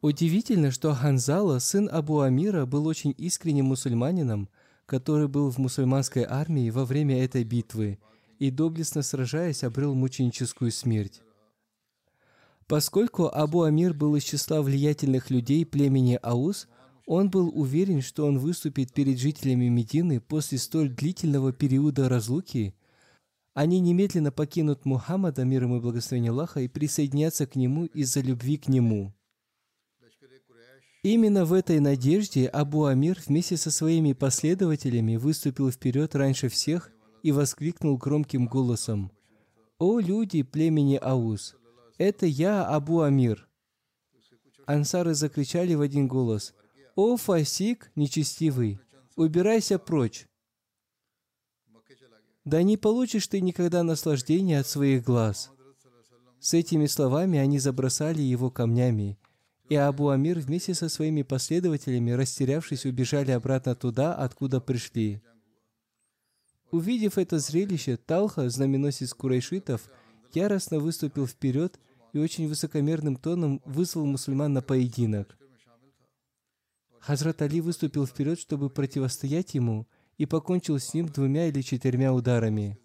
[0.00, 4.48] Удивительно, что Ханзала, сын Абу Амира, был очень искренним мусульманином,
[4.86, 7.98] который был в мусульманской армии во время этой битвы
[8.38, 11.20] и, доблестно сражаясь, обрел мученическую смерть.
[12.68, 16.68] Поскольку Абу Амир был из числа влиятельных людей племени Аус,
[17.06, 22.74] он был уверен, что он выступит перед жителями Медины после столь длительного периода разлуки.
[23.54, 28.58] Они немедленно покинут Мухаммада, мир ему и благословение Аллаха, и присоединятся к нему из-за любви
[28.58, 29.12] к нему–
[31.04, 36.90] Именно в этой надежде Абу Амир вместе со своими последователями выступил вперед раньше всех
[37.22, 39.12] и воскликнул громким голосом
[39.78, 41.54] «О люди племени Ауз!
[41.98, 43.48] Это я, Абу Амир!»
[44.66, 46.54] Ансары закричали в один голос
[46.94, 48.80] «О фасик, нечестивый!
[49.16, 50.26] Убирайся прочь!»
[52.44, 55.50] «Да не получишь ты никогда наслаждения от своих глаз!»
[56.40, 59.18] С этими словами они забросали его камнями–
[59.68, 65.20] и Абу Амир вместе со своими последователями, растерявшись, убежали обратно туда, откуда пришли.
[66.70, 69.90] Увидев это зрелище, Талха, знаменосец курайшитов,
[70.32, 71.78] яростно выступил вперед
[72.12, 75.36] и очень высокомерным тоном вызвал мусульман на поединок.
[77.00, 79.86] Хазрат Али выступил вперед, чтобы противостоять ему,
[80.16, 82.78] и покончил с ним двумя или четырьмя ударами.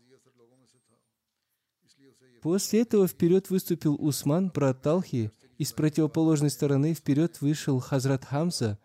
[2.41, 8.80] После этого вперед выступил Усман, брат Талхи, и с противоположной стороны вперед вышел Хазрат Хамза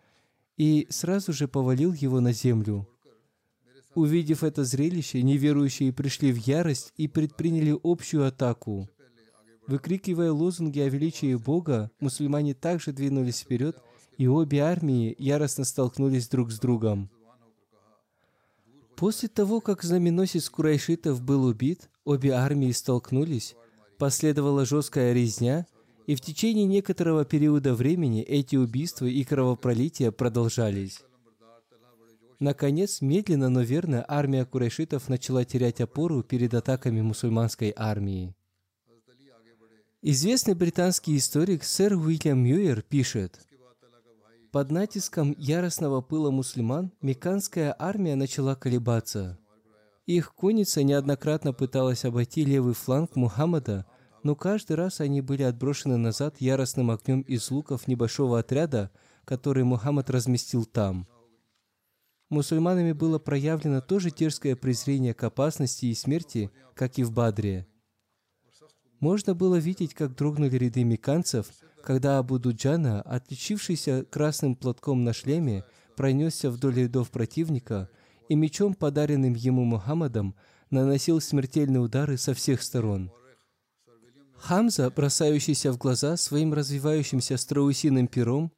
[0.55, 2.87] и сразу же повалил его на землю.
[3.95, 8.87] Увидев это зрелище, неверующие пришли в ярость и предприняли общую атаку.
[9.69, 13.77] Выкрикивая лозунги о величии Бога, мусульмане также двинулись вперед,
[14.17, 17.09] и обе армии яростно столкнулись друг с другом.
[18.97, 23.55] После того, как знаменосец Курайшитов был убит, обе армии столкнулись,
[23.97, 25.65] последовала жесткая резня–
[26.09, 31.01] и в течение некоторого периода времени эти убийства и кровопролития продолжались.
[32.39, 38.33] Наконец, медленно, но верно, армия курайшитов начала терять опору перед атаками мусульманской армии.
[40.01, 43.39] Известный британский историк сэр Уильям Мьюер пишет,
[44.51, 49.37] «Под натиском яростного пыла мусульман мекканская армия начала колебаться.
[50.05, 53.85] Их конница неоднократно пыталась обойти левый фланг Мухаммада–
[54.23, 58.91] но каждый раз они были отброшены назад яростным огнем из луков небольшого отряда,
[59.25, 61.07] который Мухаммад разместил там.
[62.29, 67.67] Мусульманами было проявлено то же дерзкое презрение к опасности и смерти, как и в Бадре.
[68.99, 71.47] Можно было видеть, как дрогнули ряды меканцев,
[71.83, 75.63] когда Абу Дуджана, отличившийся красным платком на шлеме,
[75.95, 77.89] пронесся вдоль рядов противника
[78.27, 80.35] и мечом, подаренным ему Мухаммадом,
[80.69, 83.11] наносил смертельные удары со всех сторон–
[84.39, 88.51] Хамза, бросающийся в глаза своим развивающимся страусиным пером,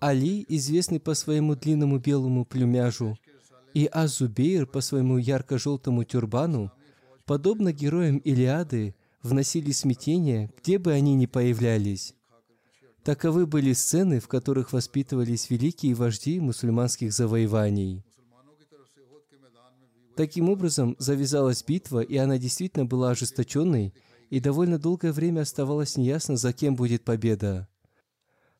[0.00, 3.16] Али, известный по своему длинному белому плюмяжу,
[3.72, 6.70] и Азубейр по своему ярко-желтому тюрбану,
[7.24, 8.94] подобно героям Илиады,
[9.24, 12.14] вносили смятение, где бы они ни появлялись.
[13.02, 18.04] Таковы были сцены, в которых воспитывались великие вожди мусульманских завоеваний.
[20.14, 23.92] Таким образом, завязалась битва, и она действительно была ожесточенной,
[24.30, 27.68] и довольно долгое время оставалось неясно, за кем будет победа.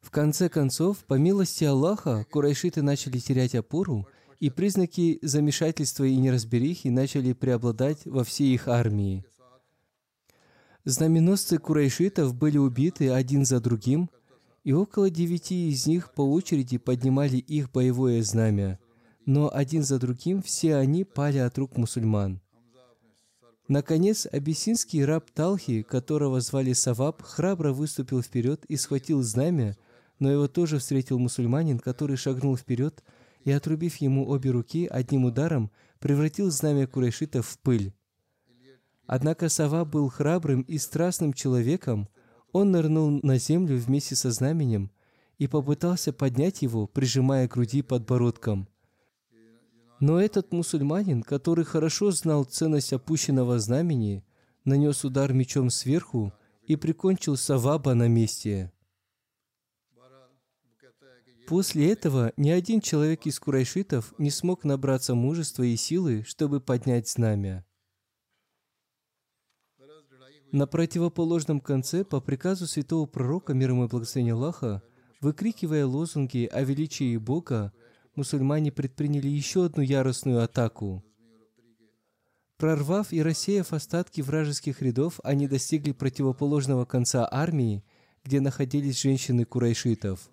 [0.01, 4.07] В конце концов, по милости Аллаха, курайшиты начали терять опору,
[4.41, 9.25] и признаки замешательства и неразберихи начали преобладать во всей их армии.
[10.87, 14.11] Знаменосцы курайшитов были убиты один за другим,
[14.65, 18.79] и около девяти из них по очереди поднимали их боевое знамя,
[19.25, 22.41] но один за другим все они пали от рук мусульман.
[23.67, 29.79] Наконец, абиссинский раб Талхи, которого звали Саваб, храбро выступил вперед и схватил знамя,
[30.19, 33.03] но его тоже встретил мусульманин, который шагнул вперед
[33.45, 37.95] и, отрубив ему обе руки, одним ударом превратил знамя курайшитов в пыль.
[39.07, 42.09] Однако Сава был храбрым и страстным человеком,
[42.53, 44.91] он нырнул на землю вместе со знаменем
[45.39, 48.69] и попытался поднять его, прижимая к груди подбородком.
[50.01, 54.25] Но этот мусульманин, который хорошо знал ценность опущенного знамени,
[54.65, 56.33] нанес удар мечом сверху
[56.67, 58.73] и прикончил Саваба на месте.
[61.47, 67.09] После этого ни один человек из курайшитов не смог набраться мужества и силы, чтобы поднять
[67.09, 67.67] знамя.
[70.55, 74.85] На противоположном конце, по приказу святого пророка, мир ему и благословения Аллаха,
[75.21, 77.73] выкрикивая лозунги о величии Бога,
[78.15, 81.03] мусульмане предприняли еще одну яростную атаку.
[82.57, 87.83] Прорвав и рассеяв остатки вражеских рядов, они достигли противоположного конца армии,
[88.23, 90.31] где находились женщины курайшитов.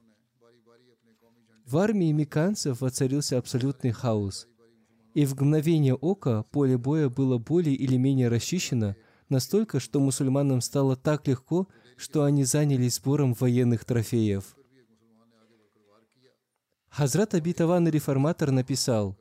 [1.65, 4.47] В армии меканцев воцарился абсолютный хаос,
[5.15, 8.95] и в мгновение ока поле боя было более или менее расчищено
[9.31, 11.67] настолько, что мусульманам стало так легко,
[11.97, 14.55] что они занялись сбором военных трофеев.
[16.89, 19.17] Хазрат Абитаван реформатор написал,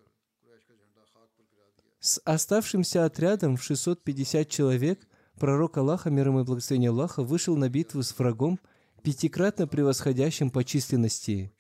[2.01, 5.07] «С оставшимся отрядом в 650 человек
[5.39, 8.61] пророк Аллаха, ему и благословение Аллаха, вышел на битву с врагом,
[9.03, 11.53] пятикратно превосходящим по численности.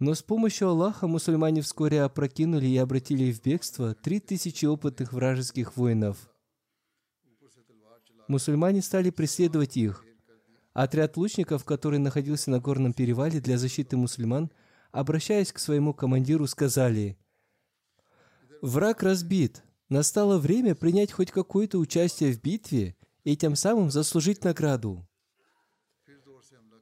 [0.00, 5.76] Но с помощью Аллаха мусульмане вскоре опрокинули и обратили в бегство три тысячи опытных вражеских
[5.76, 6.28] воинов.
[8.28, 10.04] Мусульмане стали преследовать их,
[10.74, 14.50] Отряд лучников, который находился на горном перевале для защиты мусульман,
[14.90, 17.16] обращаясь к своему командиру, сказали,
[18.60, 19.62] «Враг разбит.
[19.88, 25.06] Настало время принять хоть какое-то участие в битве и тем самым заслужить награду».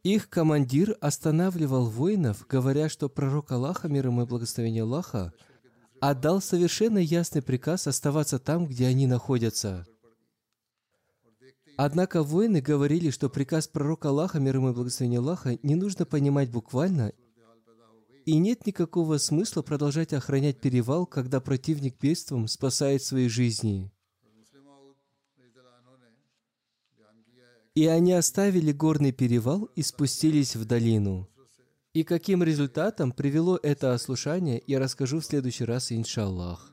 [0.02, 5.34] Их командир останавливал воинов, говоря, что пророк Аллаха, мир ему и благословение Аллаха,
[6.00, 9.86] отдал совершенно ясный приказ оставаться там, где они находятся–
[11.84, 16.48] Однако воины говорили, что приказ пророка Аллаха, мир ему и благословение Аллаха, не нужно понимать
[16.48, 17.12] буквально,
[18.24, 23.90] и нет никакого смысла продолжать охранять перевал, когда противник бедством спасает свои жизни.
[27.74, 31.28] И они оставили горный перевал и спустились в долину.
[31.94, 36.71] И каким результатом привело это ослушание, я расскажу в следующий раз, иншаллах.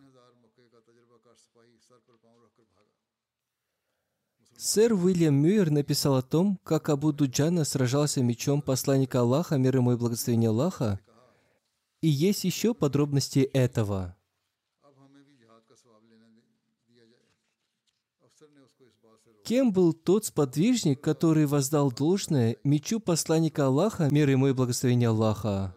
[4.62, 9.94] Сэр Уильям Мюир написал о том, как Абу Дуджана сражался мечом посланника Аллаха, мир ему
[9.94, 11.00] и благословение Аллаха,
[12.02, 14.18] и есть еще подробности этого.
[19.46, 25.74] Кем был тот сподвижник, который воздал должное мечу посланника Аллаха, мир ему и благословение Аллаха?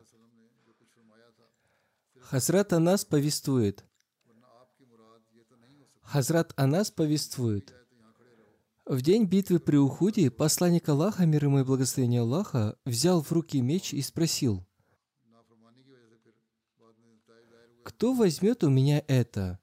[2.18, 3.84] Хазрат Анас повествует.
[6.02, 7.72] Хазрат Анас повествует–
[8.84, 13.60] в день битвы при Ухуде посланник Аллаха, мир ему и благословение Аллаха, взял в руки
[13.60, 14.66] меч и спросил,
[17.84, 19.58] «Кто возьмет у меня это?»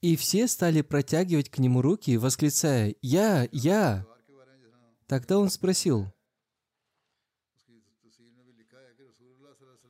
[0.00, 3.48] И все стали протягивать к нему руки, восклицая «Я!
[3.50, 4.06] Я!»
[5.06, 6.12] Тогда он спросил,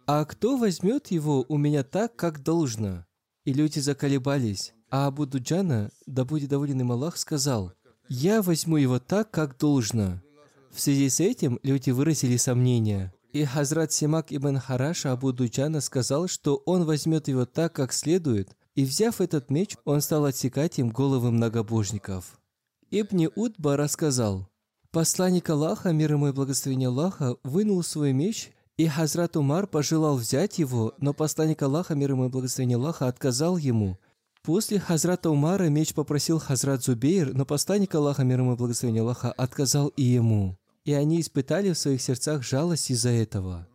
[0.07, 3.05] «А кто возьмет его у меня так, как должно?»
[3.45, 4.73] И люди заколебались.
[4.89, 7.73] А Абу Дуджана, да будет доволен им Аллах, сказал–
[8.09, 10.21] я возьму его так, как должно.
[10.73, 13.13] В связи с этим люди выразили сомнения.
[13.33, 18.57] И Хазрат Симак ибн Хараша Абу Дуджана сказал, что он возьмет его так, как следует,
[18.75, 22.39] и взяв этот меч, он стал отсекать им головы многобожников.
[22.91, 24.49] Ибн Утба рассказал,
[24.91, 30.59] посланник Аллаха, мир ему и благословение Аллаха, вынул свой меч, и Хазрат Умар пожелал взять
[30.59, 33.99] его, но посланник Аллаха, мир ему и благословение Аллаха, отказал ему,
[34.47, 39.33] После Хазрата Умара меч попросил Хазрат Зубейр, но посланник Аллаха, мир ему и благословение Аллаха,
[39.33, 40.57] отказал и ему.
[40.85, 43.67] И они испытали в своих сердцах жалость из-за этого.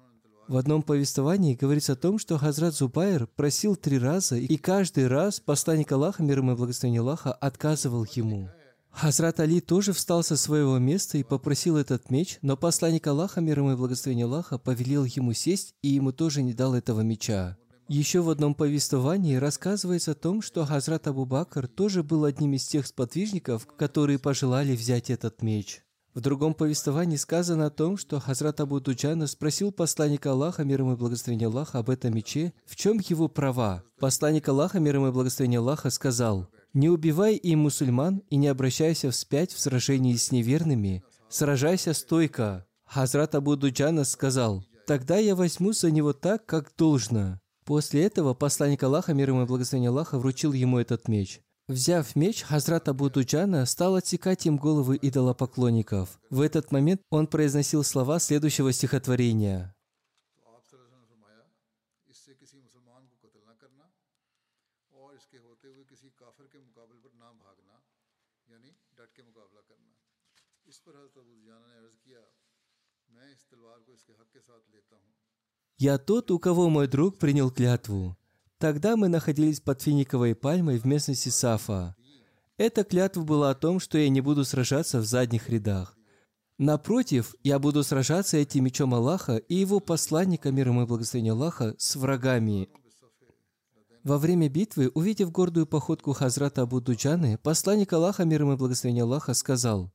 [0.48, 5.42] В одном повествовании говорится о том, что Хазрат Зубайр просил три раза, и каждый раз
[5.42, 8.50] посланник Аллаха, мир ему и благословение Аллаха, отказывал ему.
[8.92, 13.60] Хазрат Али тоже встал со своего места и попросил этот меч, но посланник Аллаха, мир
[13.60, 17.58] ему и благословение Аллаха, повелел ему сесть, и ему тоже не дал этого меча.
[17.94, 22.66] Еще в одном повествовании рассказывается о том, что Хазрат Абу Бакр тоже был одним из
[22.66, 25.82] тех сподвижников, которые пожелали взять этот меч.
[26.14, 30.94] В другом повествовании сказано о том, что Хазрат Абу Дуджана спросил посланника Аллаха, мир ему
[30.94, 33.84] и благословение Аллаха, об этом мече, в чем его права.
[34.00, 39.12] Посланник Аллаха, мир ему и благословение Аллаха, сказал, «Не убивай им мусульман и не обращайся
[39.12, 42.66] вспять в сражении с неверными, сражайся стойко».
[42.86, 47.41] Хазрат Абу Дуджана сказал, «Тогда я возьму за него так, как должно».
[47.66, 51.42] После этого посланник Аллаха, мир ему и благословение Аллаха, вручил ему этот меч.
[51.68, 56.20] Взяв меч, Хазрат Абу Дуджана стал отсекать им головы идолопоклонников.
[56.30, 59.74] В этот момент он произносил слова следующего стихотворения.
[70.72, 70.80] اس
[75.78, 78.18] «Я тот, у кого мой друг принял клятву».
[78.62, 81.96] Тогда мы находились под финиковой пальмой в местности Сафа.
[82.58, 85.98] Эта клятва была о том, что я не буду сражаться в задних рядах.
[86.60, 91.96] Напротив, я буду сражаться этим мечом Аллаха и его посланника миром и благословения Аллаха с
[91.96, 92.70] врагами.
[94.04, 99.34] Во время битвы, увидев гордую походку Хазрата Абу Дуджаны, посланник Аллаха миром и благословения Аллаха
[99.34, 99.92] сказал,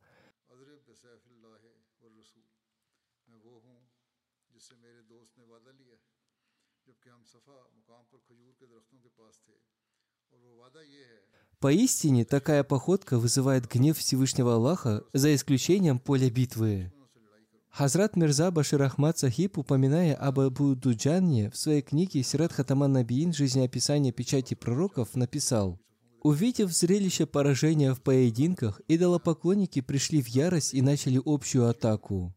[11.61, 16.93] Поистине, такая походка вызывает гнев Всевышнего Аллаха, за исключением поля битвы.
[17.71, 23.33] Хазрат Мирза Башир Ахмад Сахиб, упоминая об Абу Дуджане, в своей книге «Сират Хатаман Набиин.
[23.33, 25.79] Жизнеописание печати пророков» написал,
[26.23, 32.35] Увидев зрелище поражения в поединках, идолопоклонники пришли в ярость и начали общую атаку.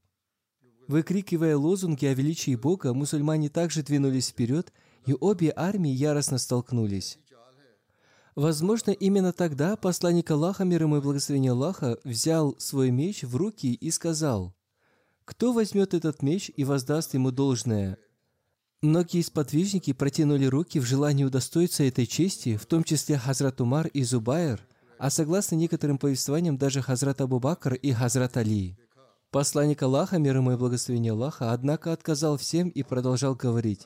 [0.88, 4.72] Выкрикивая лозунги о величии Бога, мусульмане также двинулись вперед,
[5.06, 7.18] и обе армии яростно столкнулись.
[8.40, 13.74] Возможно, именно тогда посланник Аллаха, мир ему и благословение Аллаха, взял свой меч в руки
[13.74, 14.56] и сказал,
[15.26, 17.98] «Кто возьмет этот меч и воздаст ему должное?»
[18.82, 24.04] Многие сподвижники протянули руки в желании удостоиться этой чести, в том числе Хазрат Умар и
[24.04, 24.66] Зубайр,
[24.98, 28.78] а согласно некоторым повествованиям даже Хазрат Абу Бакр и Хазрат Али.
[29.32, 33.86] Посланник Аллаха, мир ему и благословение Аллаха, однако отказал всем и продолжал говорить,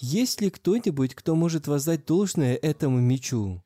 [0.00, 3.62] «Есть ли кто-нибудь, кто может воздать должное этому мечу?»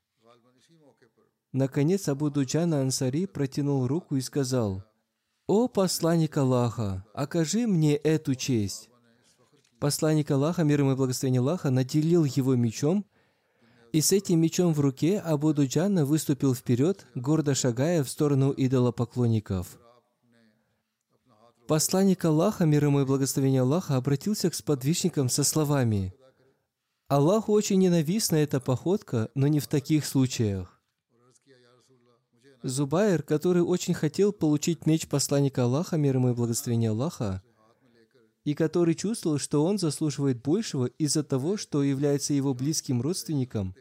[1.54, 4.82] Наконец Абу Дуджана Ансари протянул руку и сказал,
[5.46, 8.90] «О посланник Аллаха, окажи мне эту честь».
[9.78, 13.06] Посланник Аллаха, мир ему и благословение Аллаха, наделил его мечом,
[13.92, 19.78] и с этим мечом в руке Абу Дуджана выступил вперед, гордо шагая в сторону идолопоклонников.
[21.68, 26.16] Посланник Аллаха, мир ему и благословение Аллаха, обратился к сподвижникам со словами
[27.06, 30.73] «Аллаху очень ненавистна эта походка, но не в таких случаях».
[32.64, 37.42] Зубайр, который очень хотел получить меч посланника Аллаха, мир ему и благословение Аллаха,
[38.44, 43.74] и который чувствовал, что он заслуживает большего из-за того, что является его близким родственником,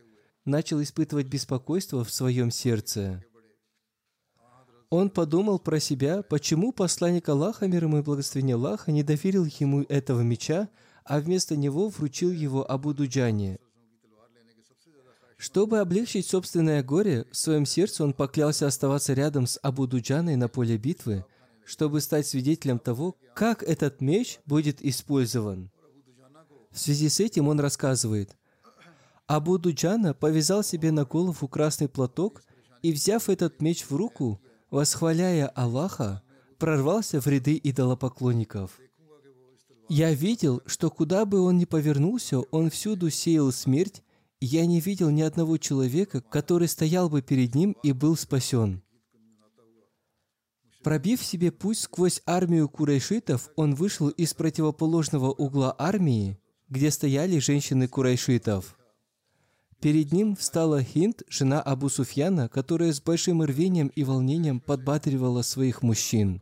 [0.43, 3.23] начал испытывать беспокойство в своем сердце.
[4.89, 9.83] Он подумал про себя, почему посланник Аллаха, мир ему и благословение Аллаха, не доверил ему
[9.83, 10.67] этого меча,
[11.05, 13.59] а вместо него вручил его Абу Дуджане.
[15.43, 20.47] Чтобы облегчить собственное горе, в своем сердце он поклялся оставаться рядом с Абу Дуджаной на
[20.47, 21.25] поле битвы,
[21.65, 25.69] чтобы стать свидетелем того, как этот меч будет использован.
[26.71, 28.37] В связи с этим он рассказывает,
[29.27, 32.41] Абу Дуджана повязал себе на голову красный платок
[32.81, 34.39] и, взяв этот меч в руку,
[34.71, 36.23] восхваляя Аллаха,
[36.57, 38.79] прорвался в ряды идолопоклонников.
[39.89, 44.03] Я видел, что куда бы он ни повернулся, он всюду сеял смерть,
[44.45, 48.81] я не видел ни одного человека, который стоял бы перед ним и был спасен.
[50.83, 56.37] Пробив себе путь сквозь армию курайшитов, он вышел из противоположного угла армии,
[56.67, 58.77] где стояли женщины курайшитов.
[59.79, 65.83] Перед ним встала Хинд, жена Абу Суфьяна, которая с большим рвением и волнением подбадривала своих
[65.83, 66.41] мужчин.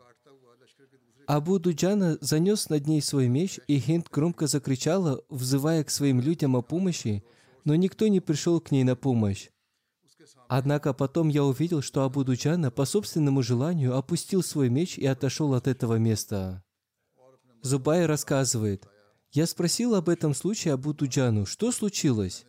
[1.27, 6.55] Абу Дуджана занес над ней свой меч, и Хинд громко закричала, взывая к своим людям
[6.55, 7.23] о помощи,
[7.63, 9.49] но никто не пришел к ней на помощь.
[10.47, 15.53] Однако потом я увидел, что Абу Дуджана по собственному желанию опустил свой меч и отошел
[15.53, 16.63] от этого места.
[17.61, 18.87] Зубай рассказывает,
[19.31, 22.45] «Я спросил об этом случае Абу Дуджану, что случилось?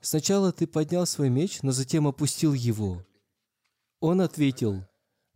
[0.00, 3.04] Сначала ты поднял свой меч, но затем опустил его».
[4.00, 4.84] Он ответил,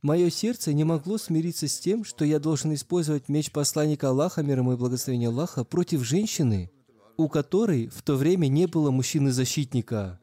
[0.03, 4.59] «Мое сердце не могло смириться с тем, что я должен использовать меч посланника Аллаха, мир
[4.59, 6.71] ему и благословение Аллаха, против женщины,
[7.17, 10.21] у которой в то время не было мужчины-защитника.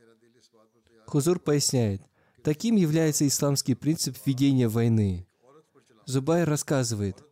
[1.06, 2.02] Хузур поясняет,
[2.44, 5.28] таким является исламский принцип ведения войны.
[6.06, 7.24] Зубай рассказывает,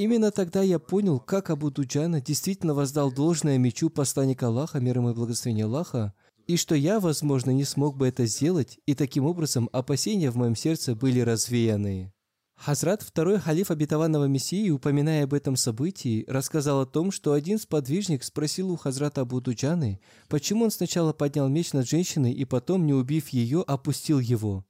[0.00, 5.10] Именно тогда я понял, как Абу Дуджана действительно воздал должное мечу посланника Аллаха, мир ему
[5.10, 6.14] и благословение Аллаха,
[6.46, 10.56] и что я, возможно, не смог бы это сделать, и таким образом опасения в моем
[10.56, 12.14] сердце были развеяны.
[12.60, 18.22] Хазрат, второй халиф обетованного Мессии, упоминая об этом событии, рассказал о том, что один сподвижник
[18.22, 19.98] спросил у Хазрата Абу Дуджаны,
[20.28, 24.66] почему он сначала поднял меч над женщиной и потом, не убив ее, опустил его.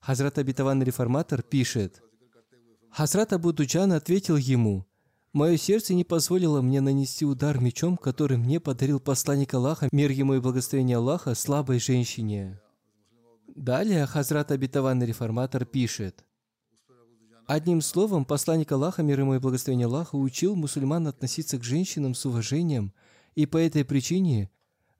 [0.00, 2.02] Хазрат обетованный реформатор пишет,
[2.90, 4.86] Хазрат Абу Дуджан ответил ему,
[5.34, 10.34] «Мое сердце не позволило мне нанести удар мечом, который мне подарил посланник Аллаха, мир ему
[10.34, 12.58] и благословение Аллаха, слабой женщине».
[13.54, 16.24] Далее Хазрат обетованный реформатор пишет,
[17.46, 22.24] Одним словом, посланник Аллаха, мир ему и благословение Аллаха, учил мусульман относиться к женщинам с
[22.24, 22.94] уважением,
[23.34, 24.50] и по этой причине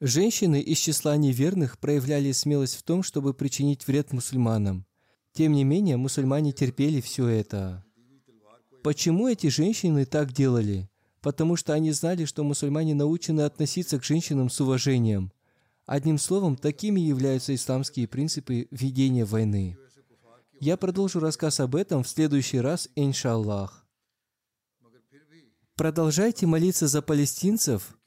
[0.00, 4.84] женщины из числа неверных проявляли смелость в том, чтобы причинить вред мусульманам.
[5.32, 7.82] Тем не менее, мусульмане терпели все это.
[8.82, 10.90] Почему эти женщины так делали?
[11.22, 15.32] Потому что они знали, что мусульмане научены относиться к женщинам с уважением.
[15.86, 19.78] Одним словом, такими являются исламские принципы ведения войны.
[20.64, 23.86] Я продолжу рассказ об этом в следующий раз, иншаллах.
[25.76, 27.98] Продолжайте молиться за палестинцев.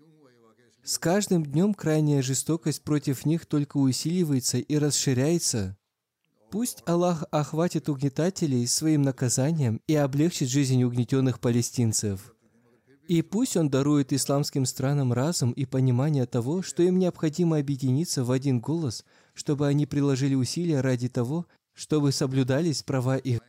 [0.83, 5.77] С каждым днем крайняя жестокость против них только усиливается и расширяется.
[6.49, 12.33] Пусть Аллах охватит угнетателей своим наказанием и облегчит жизнь угнетенных палестинцев.
[13.07, 18.31] И пусть Он дарует исламским странам разум и понимание того, что им необходимо объединиться в
[18.31, 19.05] один голос,
[19.35, 21.45] чтобы они приложили усилия ради того,
[21.77, 23.39] чтобы соблюдались права их.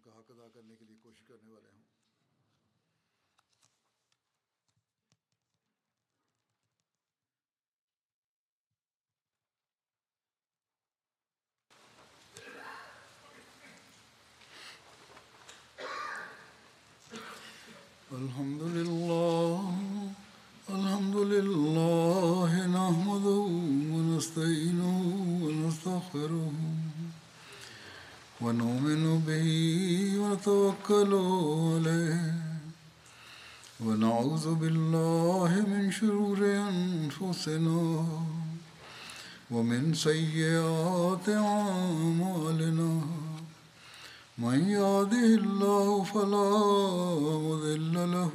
[0.00, 1.89] उनका हक अदा करने के लिए कोशिश करने वाले हैं।
[30.90, 31.14] ونتوكل
[31.86, 32.34] عليه.
[33.80, 38.06] ونعوذ بالله من شرور أنفسنا
[39.50, 42.92] ومن سيئات أعمالنا.
[44.38, 46.50] من يهده الله فلا
[47.48, 48.34] مضل له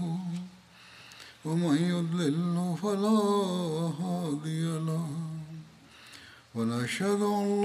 [1.46, 3.20] ومن يضلل فلا
[4.02, 5.08] هادي له.
[6.56, 7.65] ونشهد أن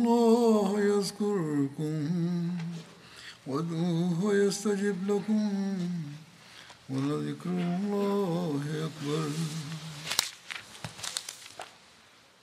[4.60, 5.50] يستجب لكم
[6.90, 8.09] ولذكر الله أكبر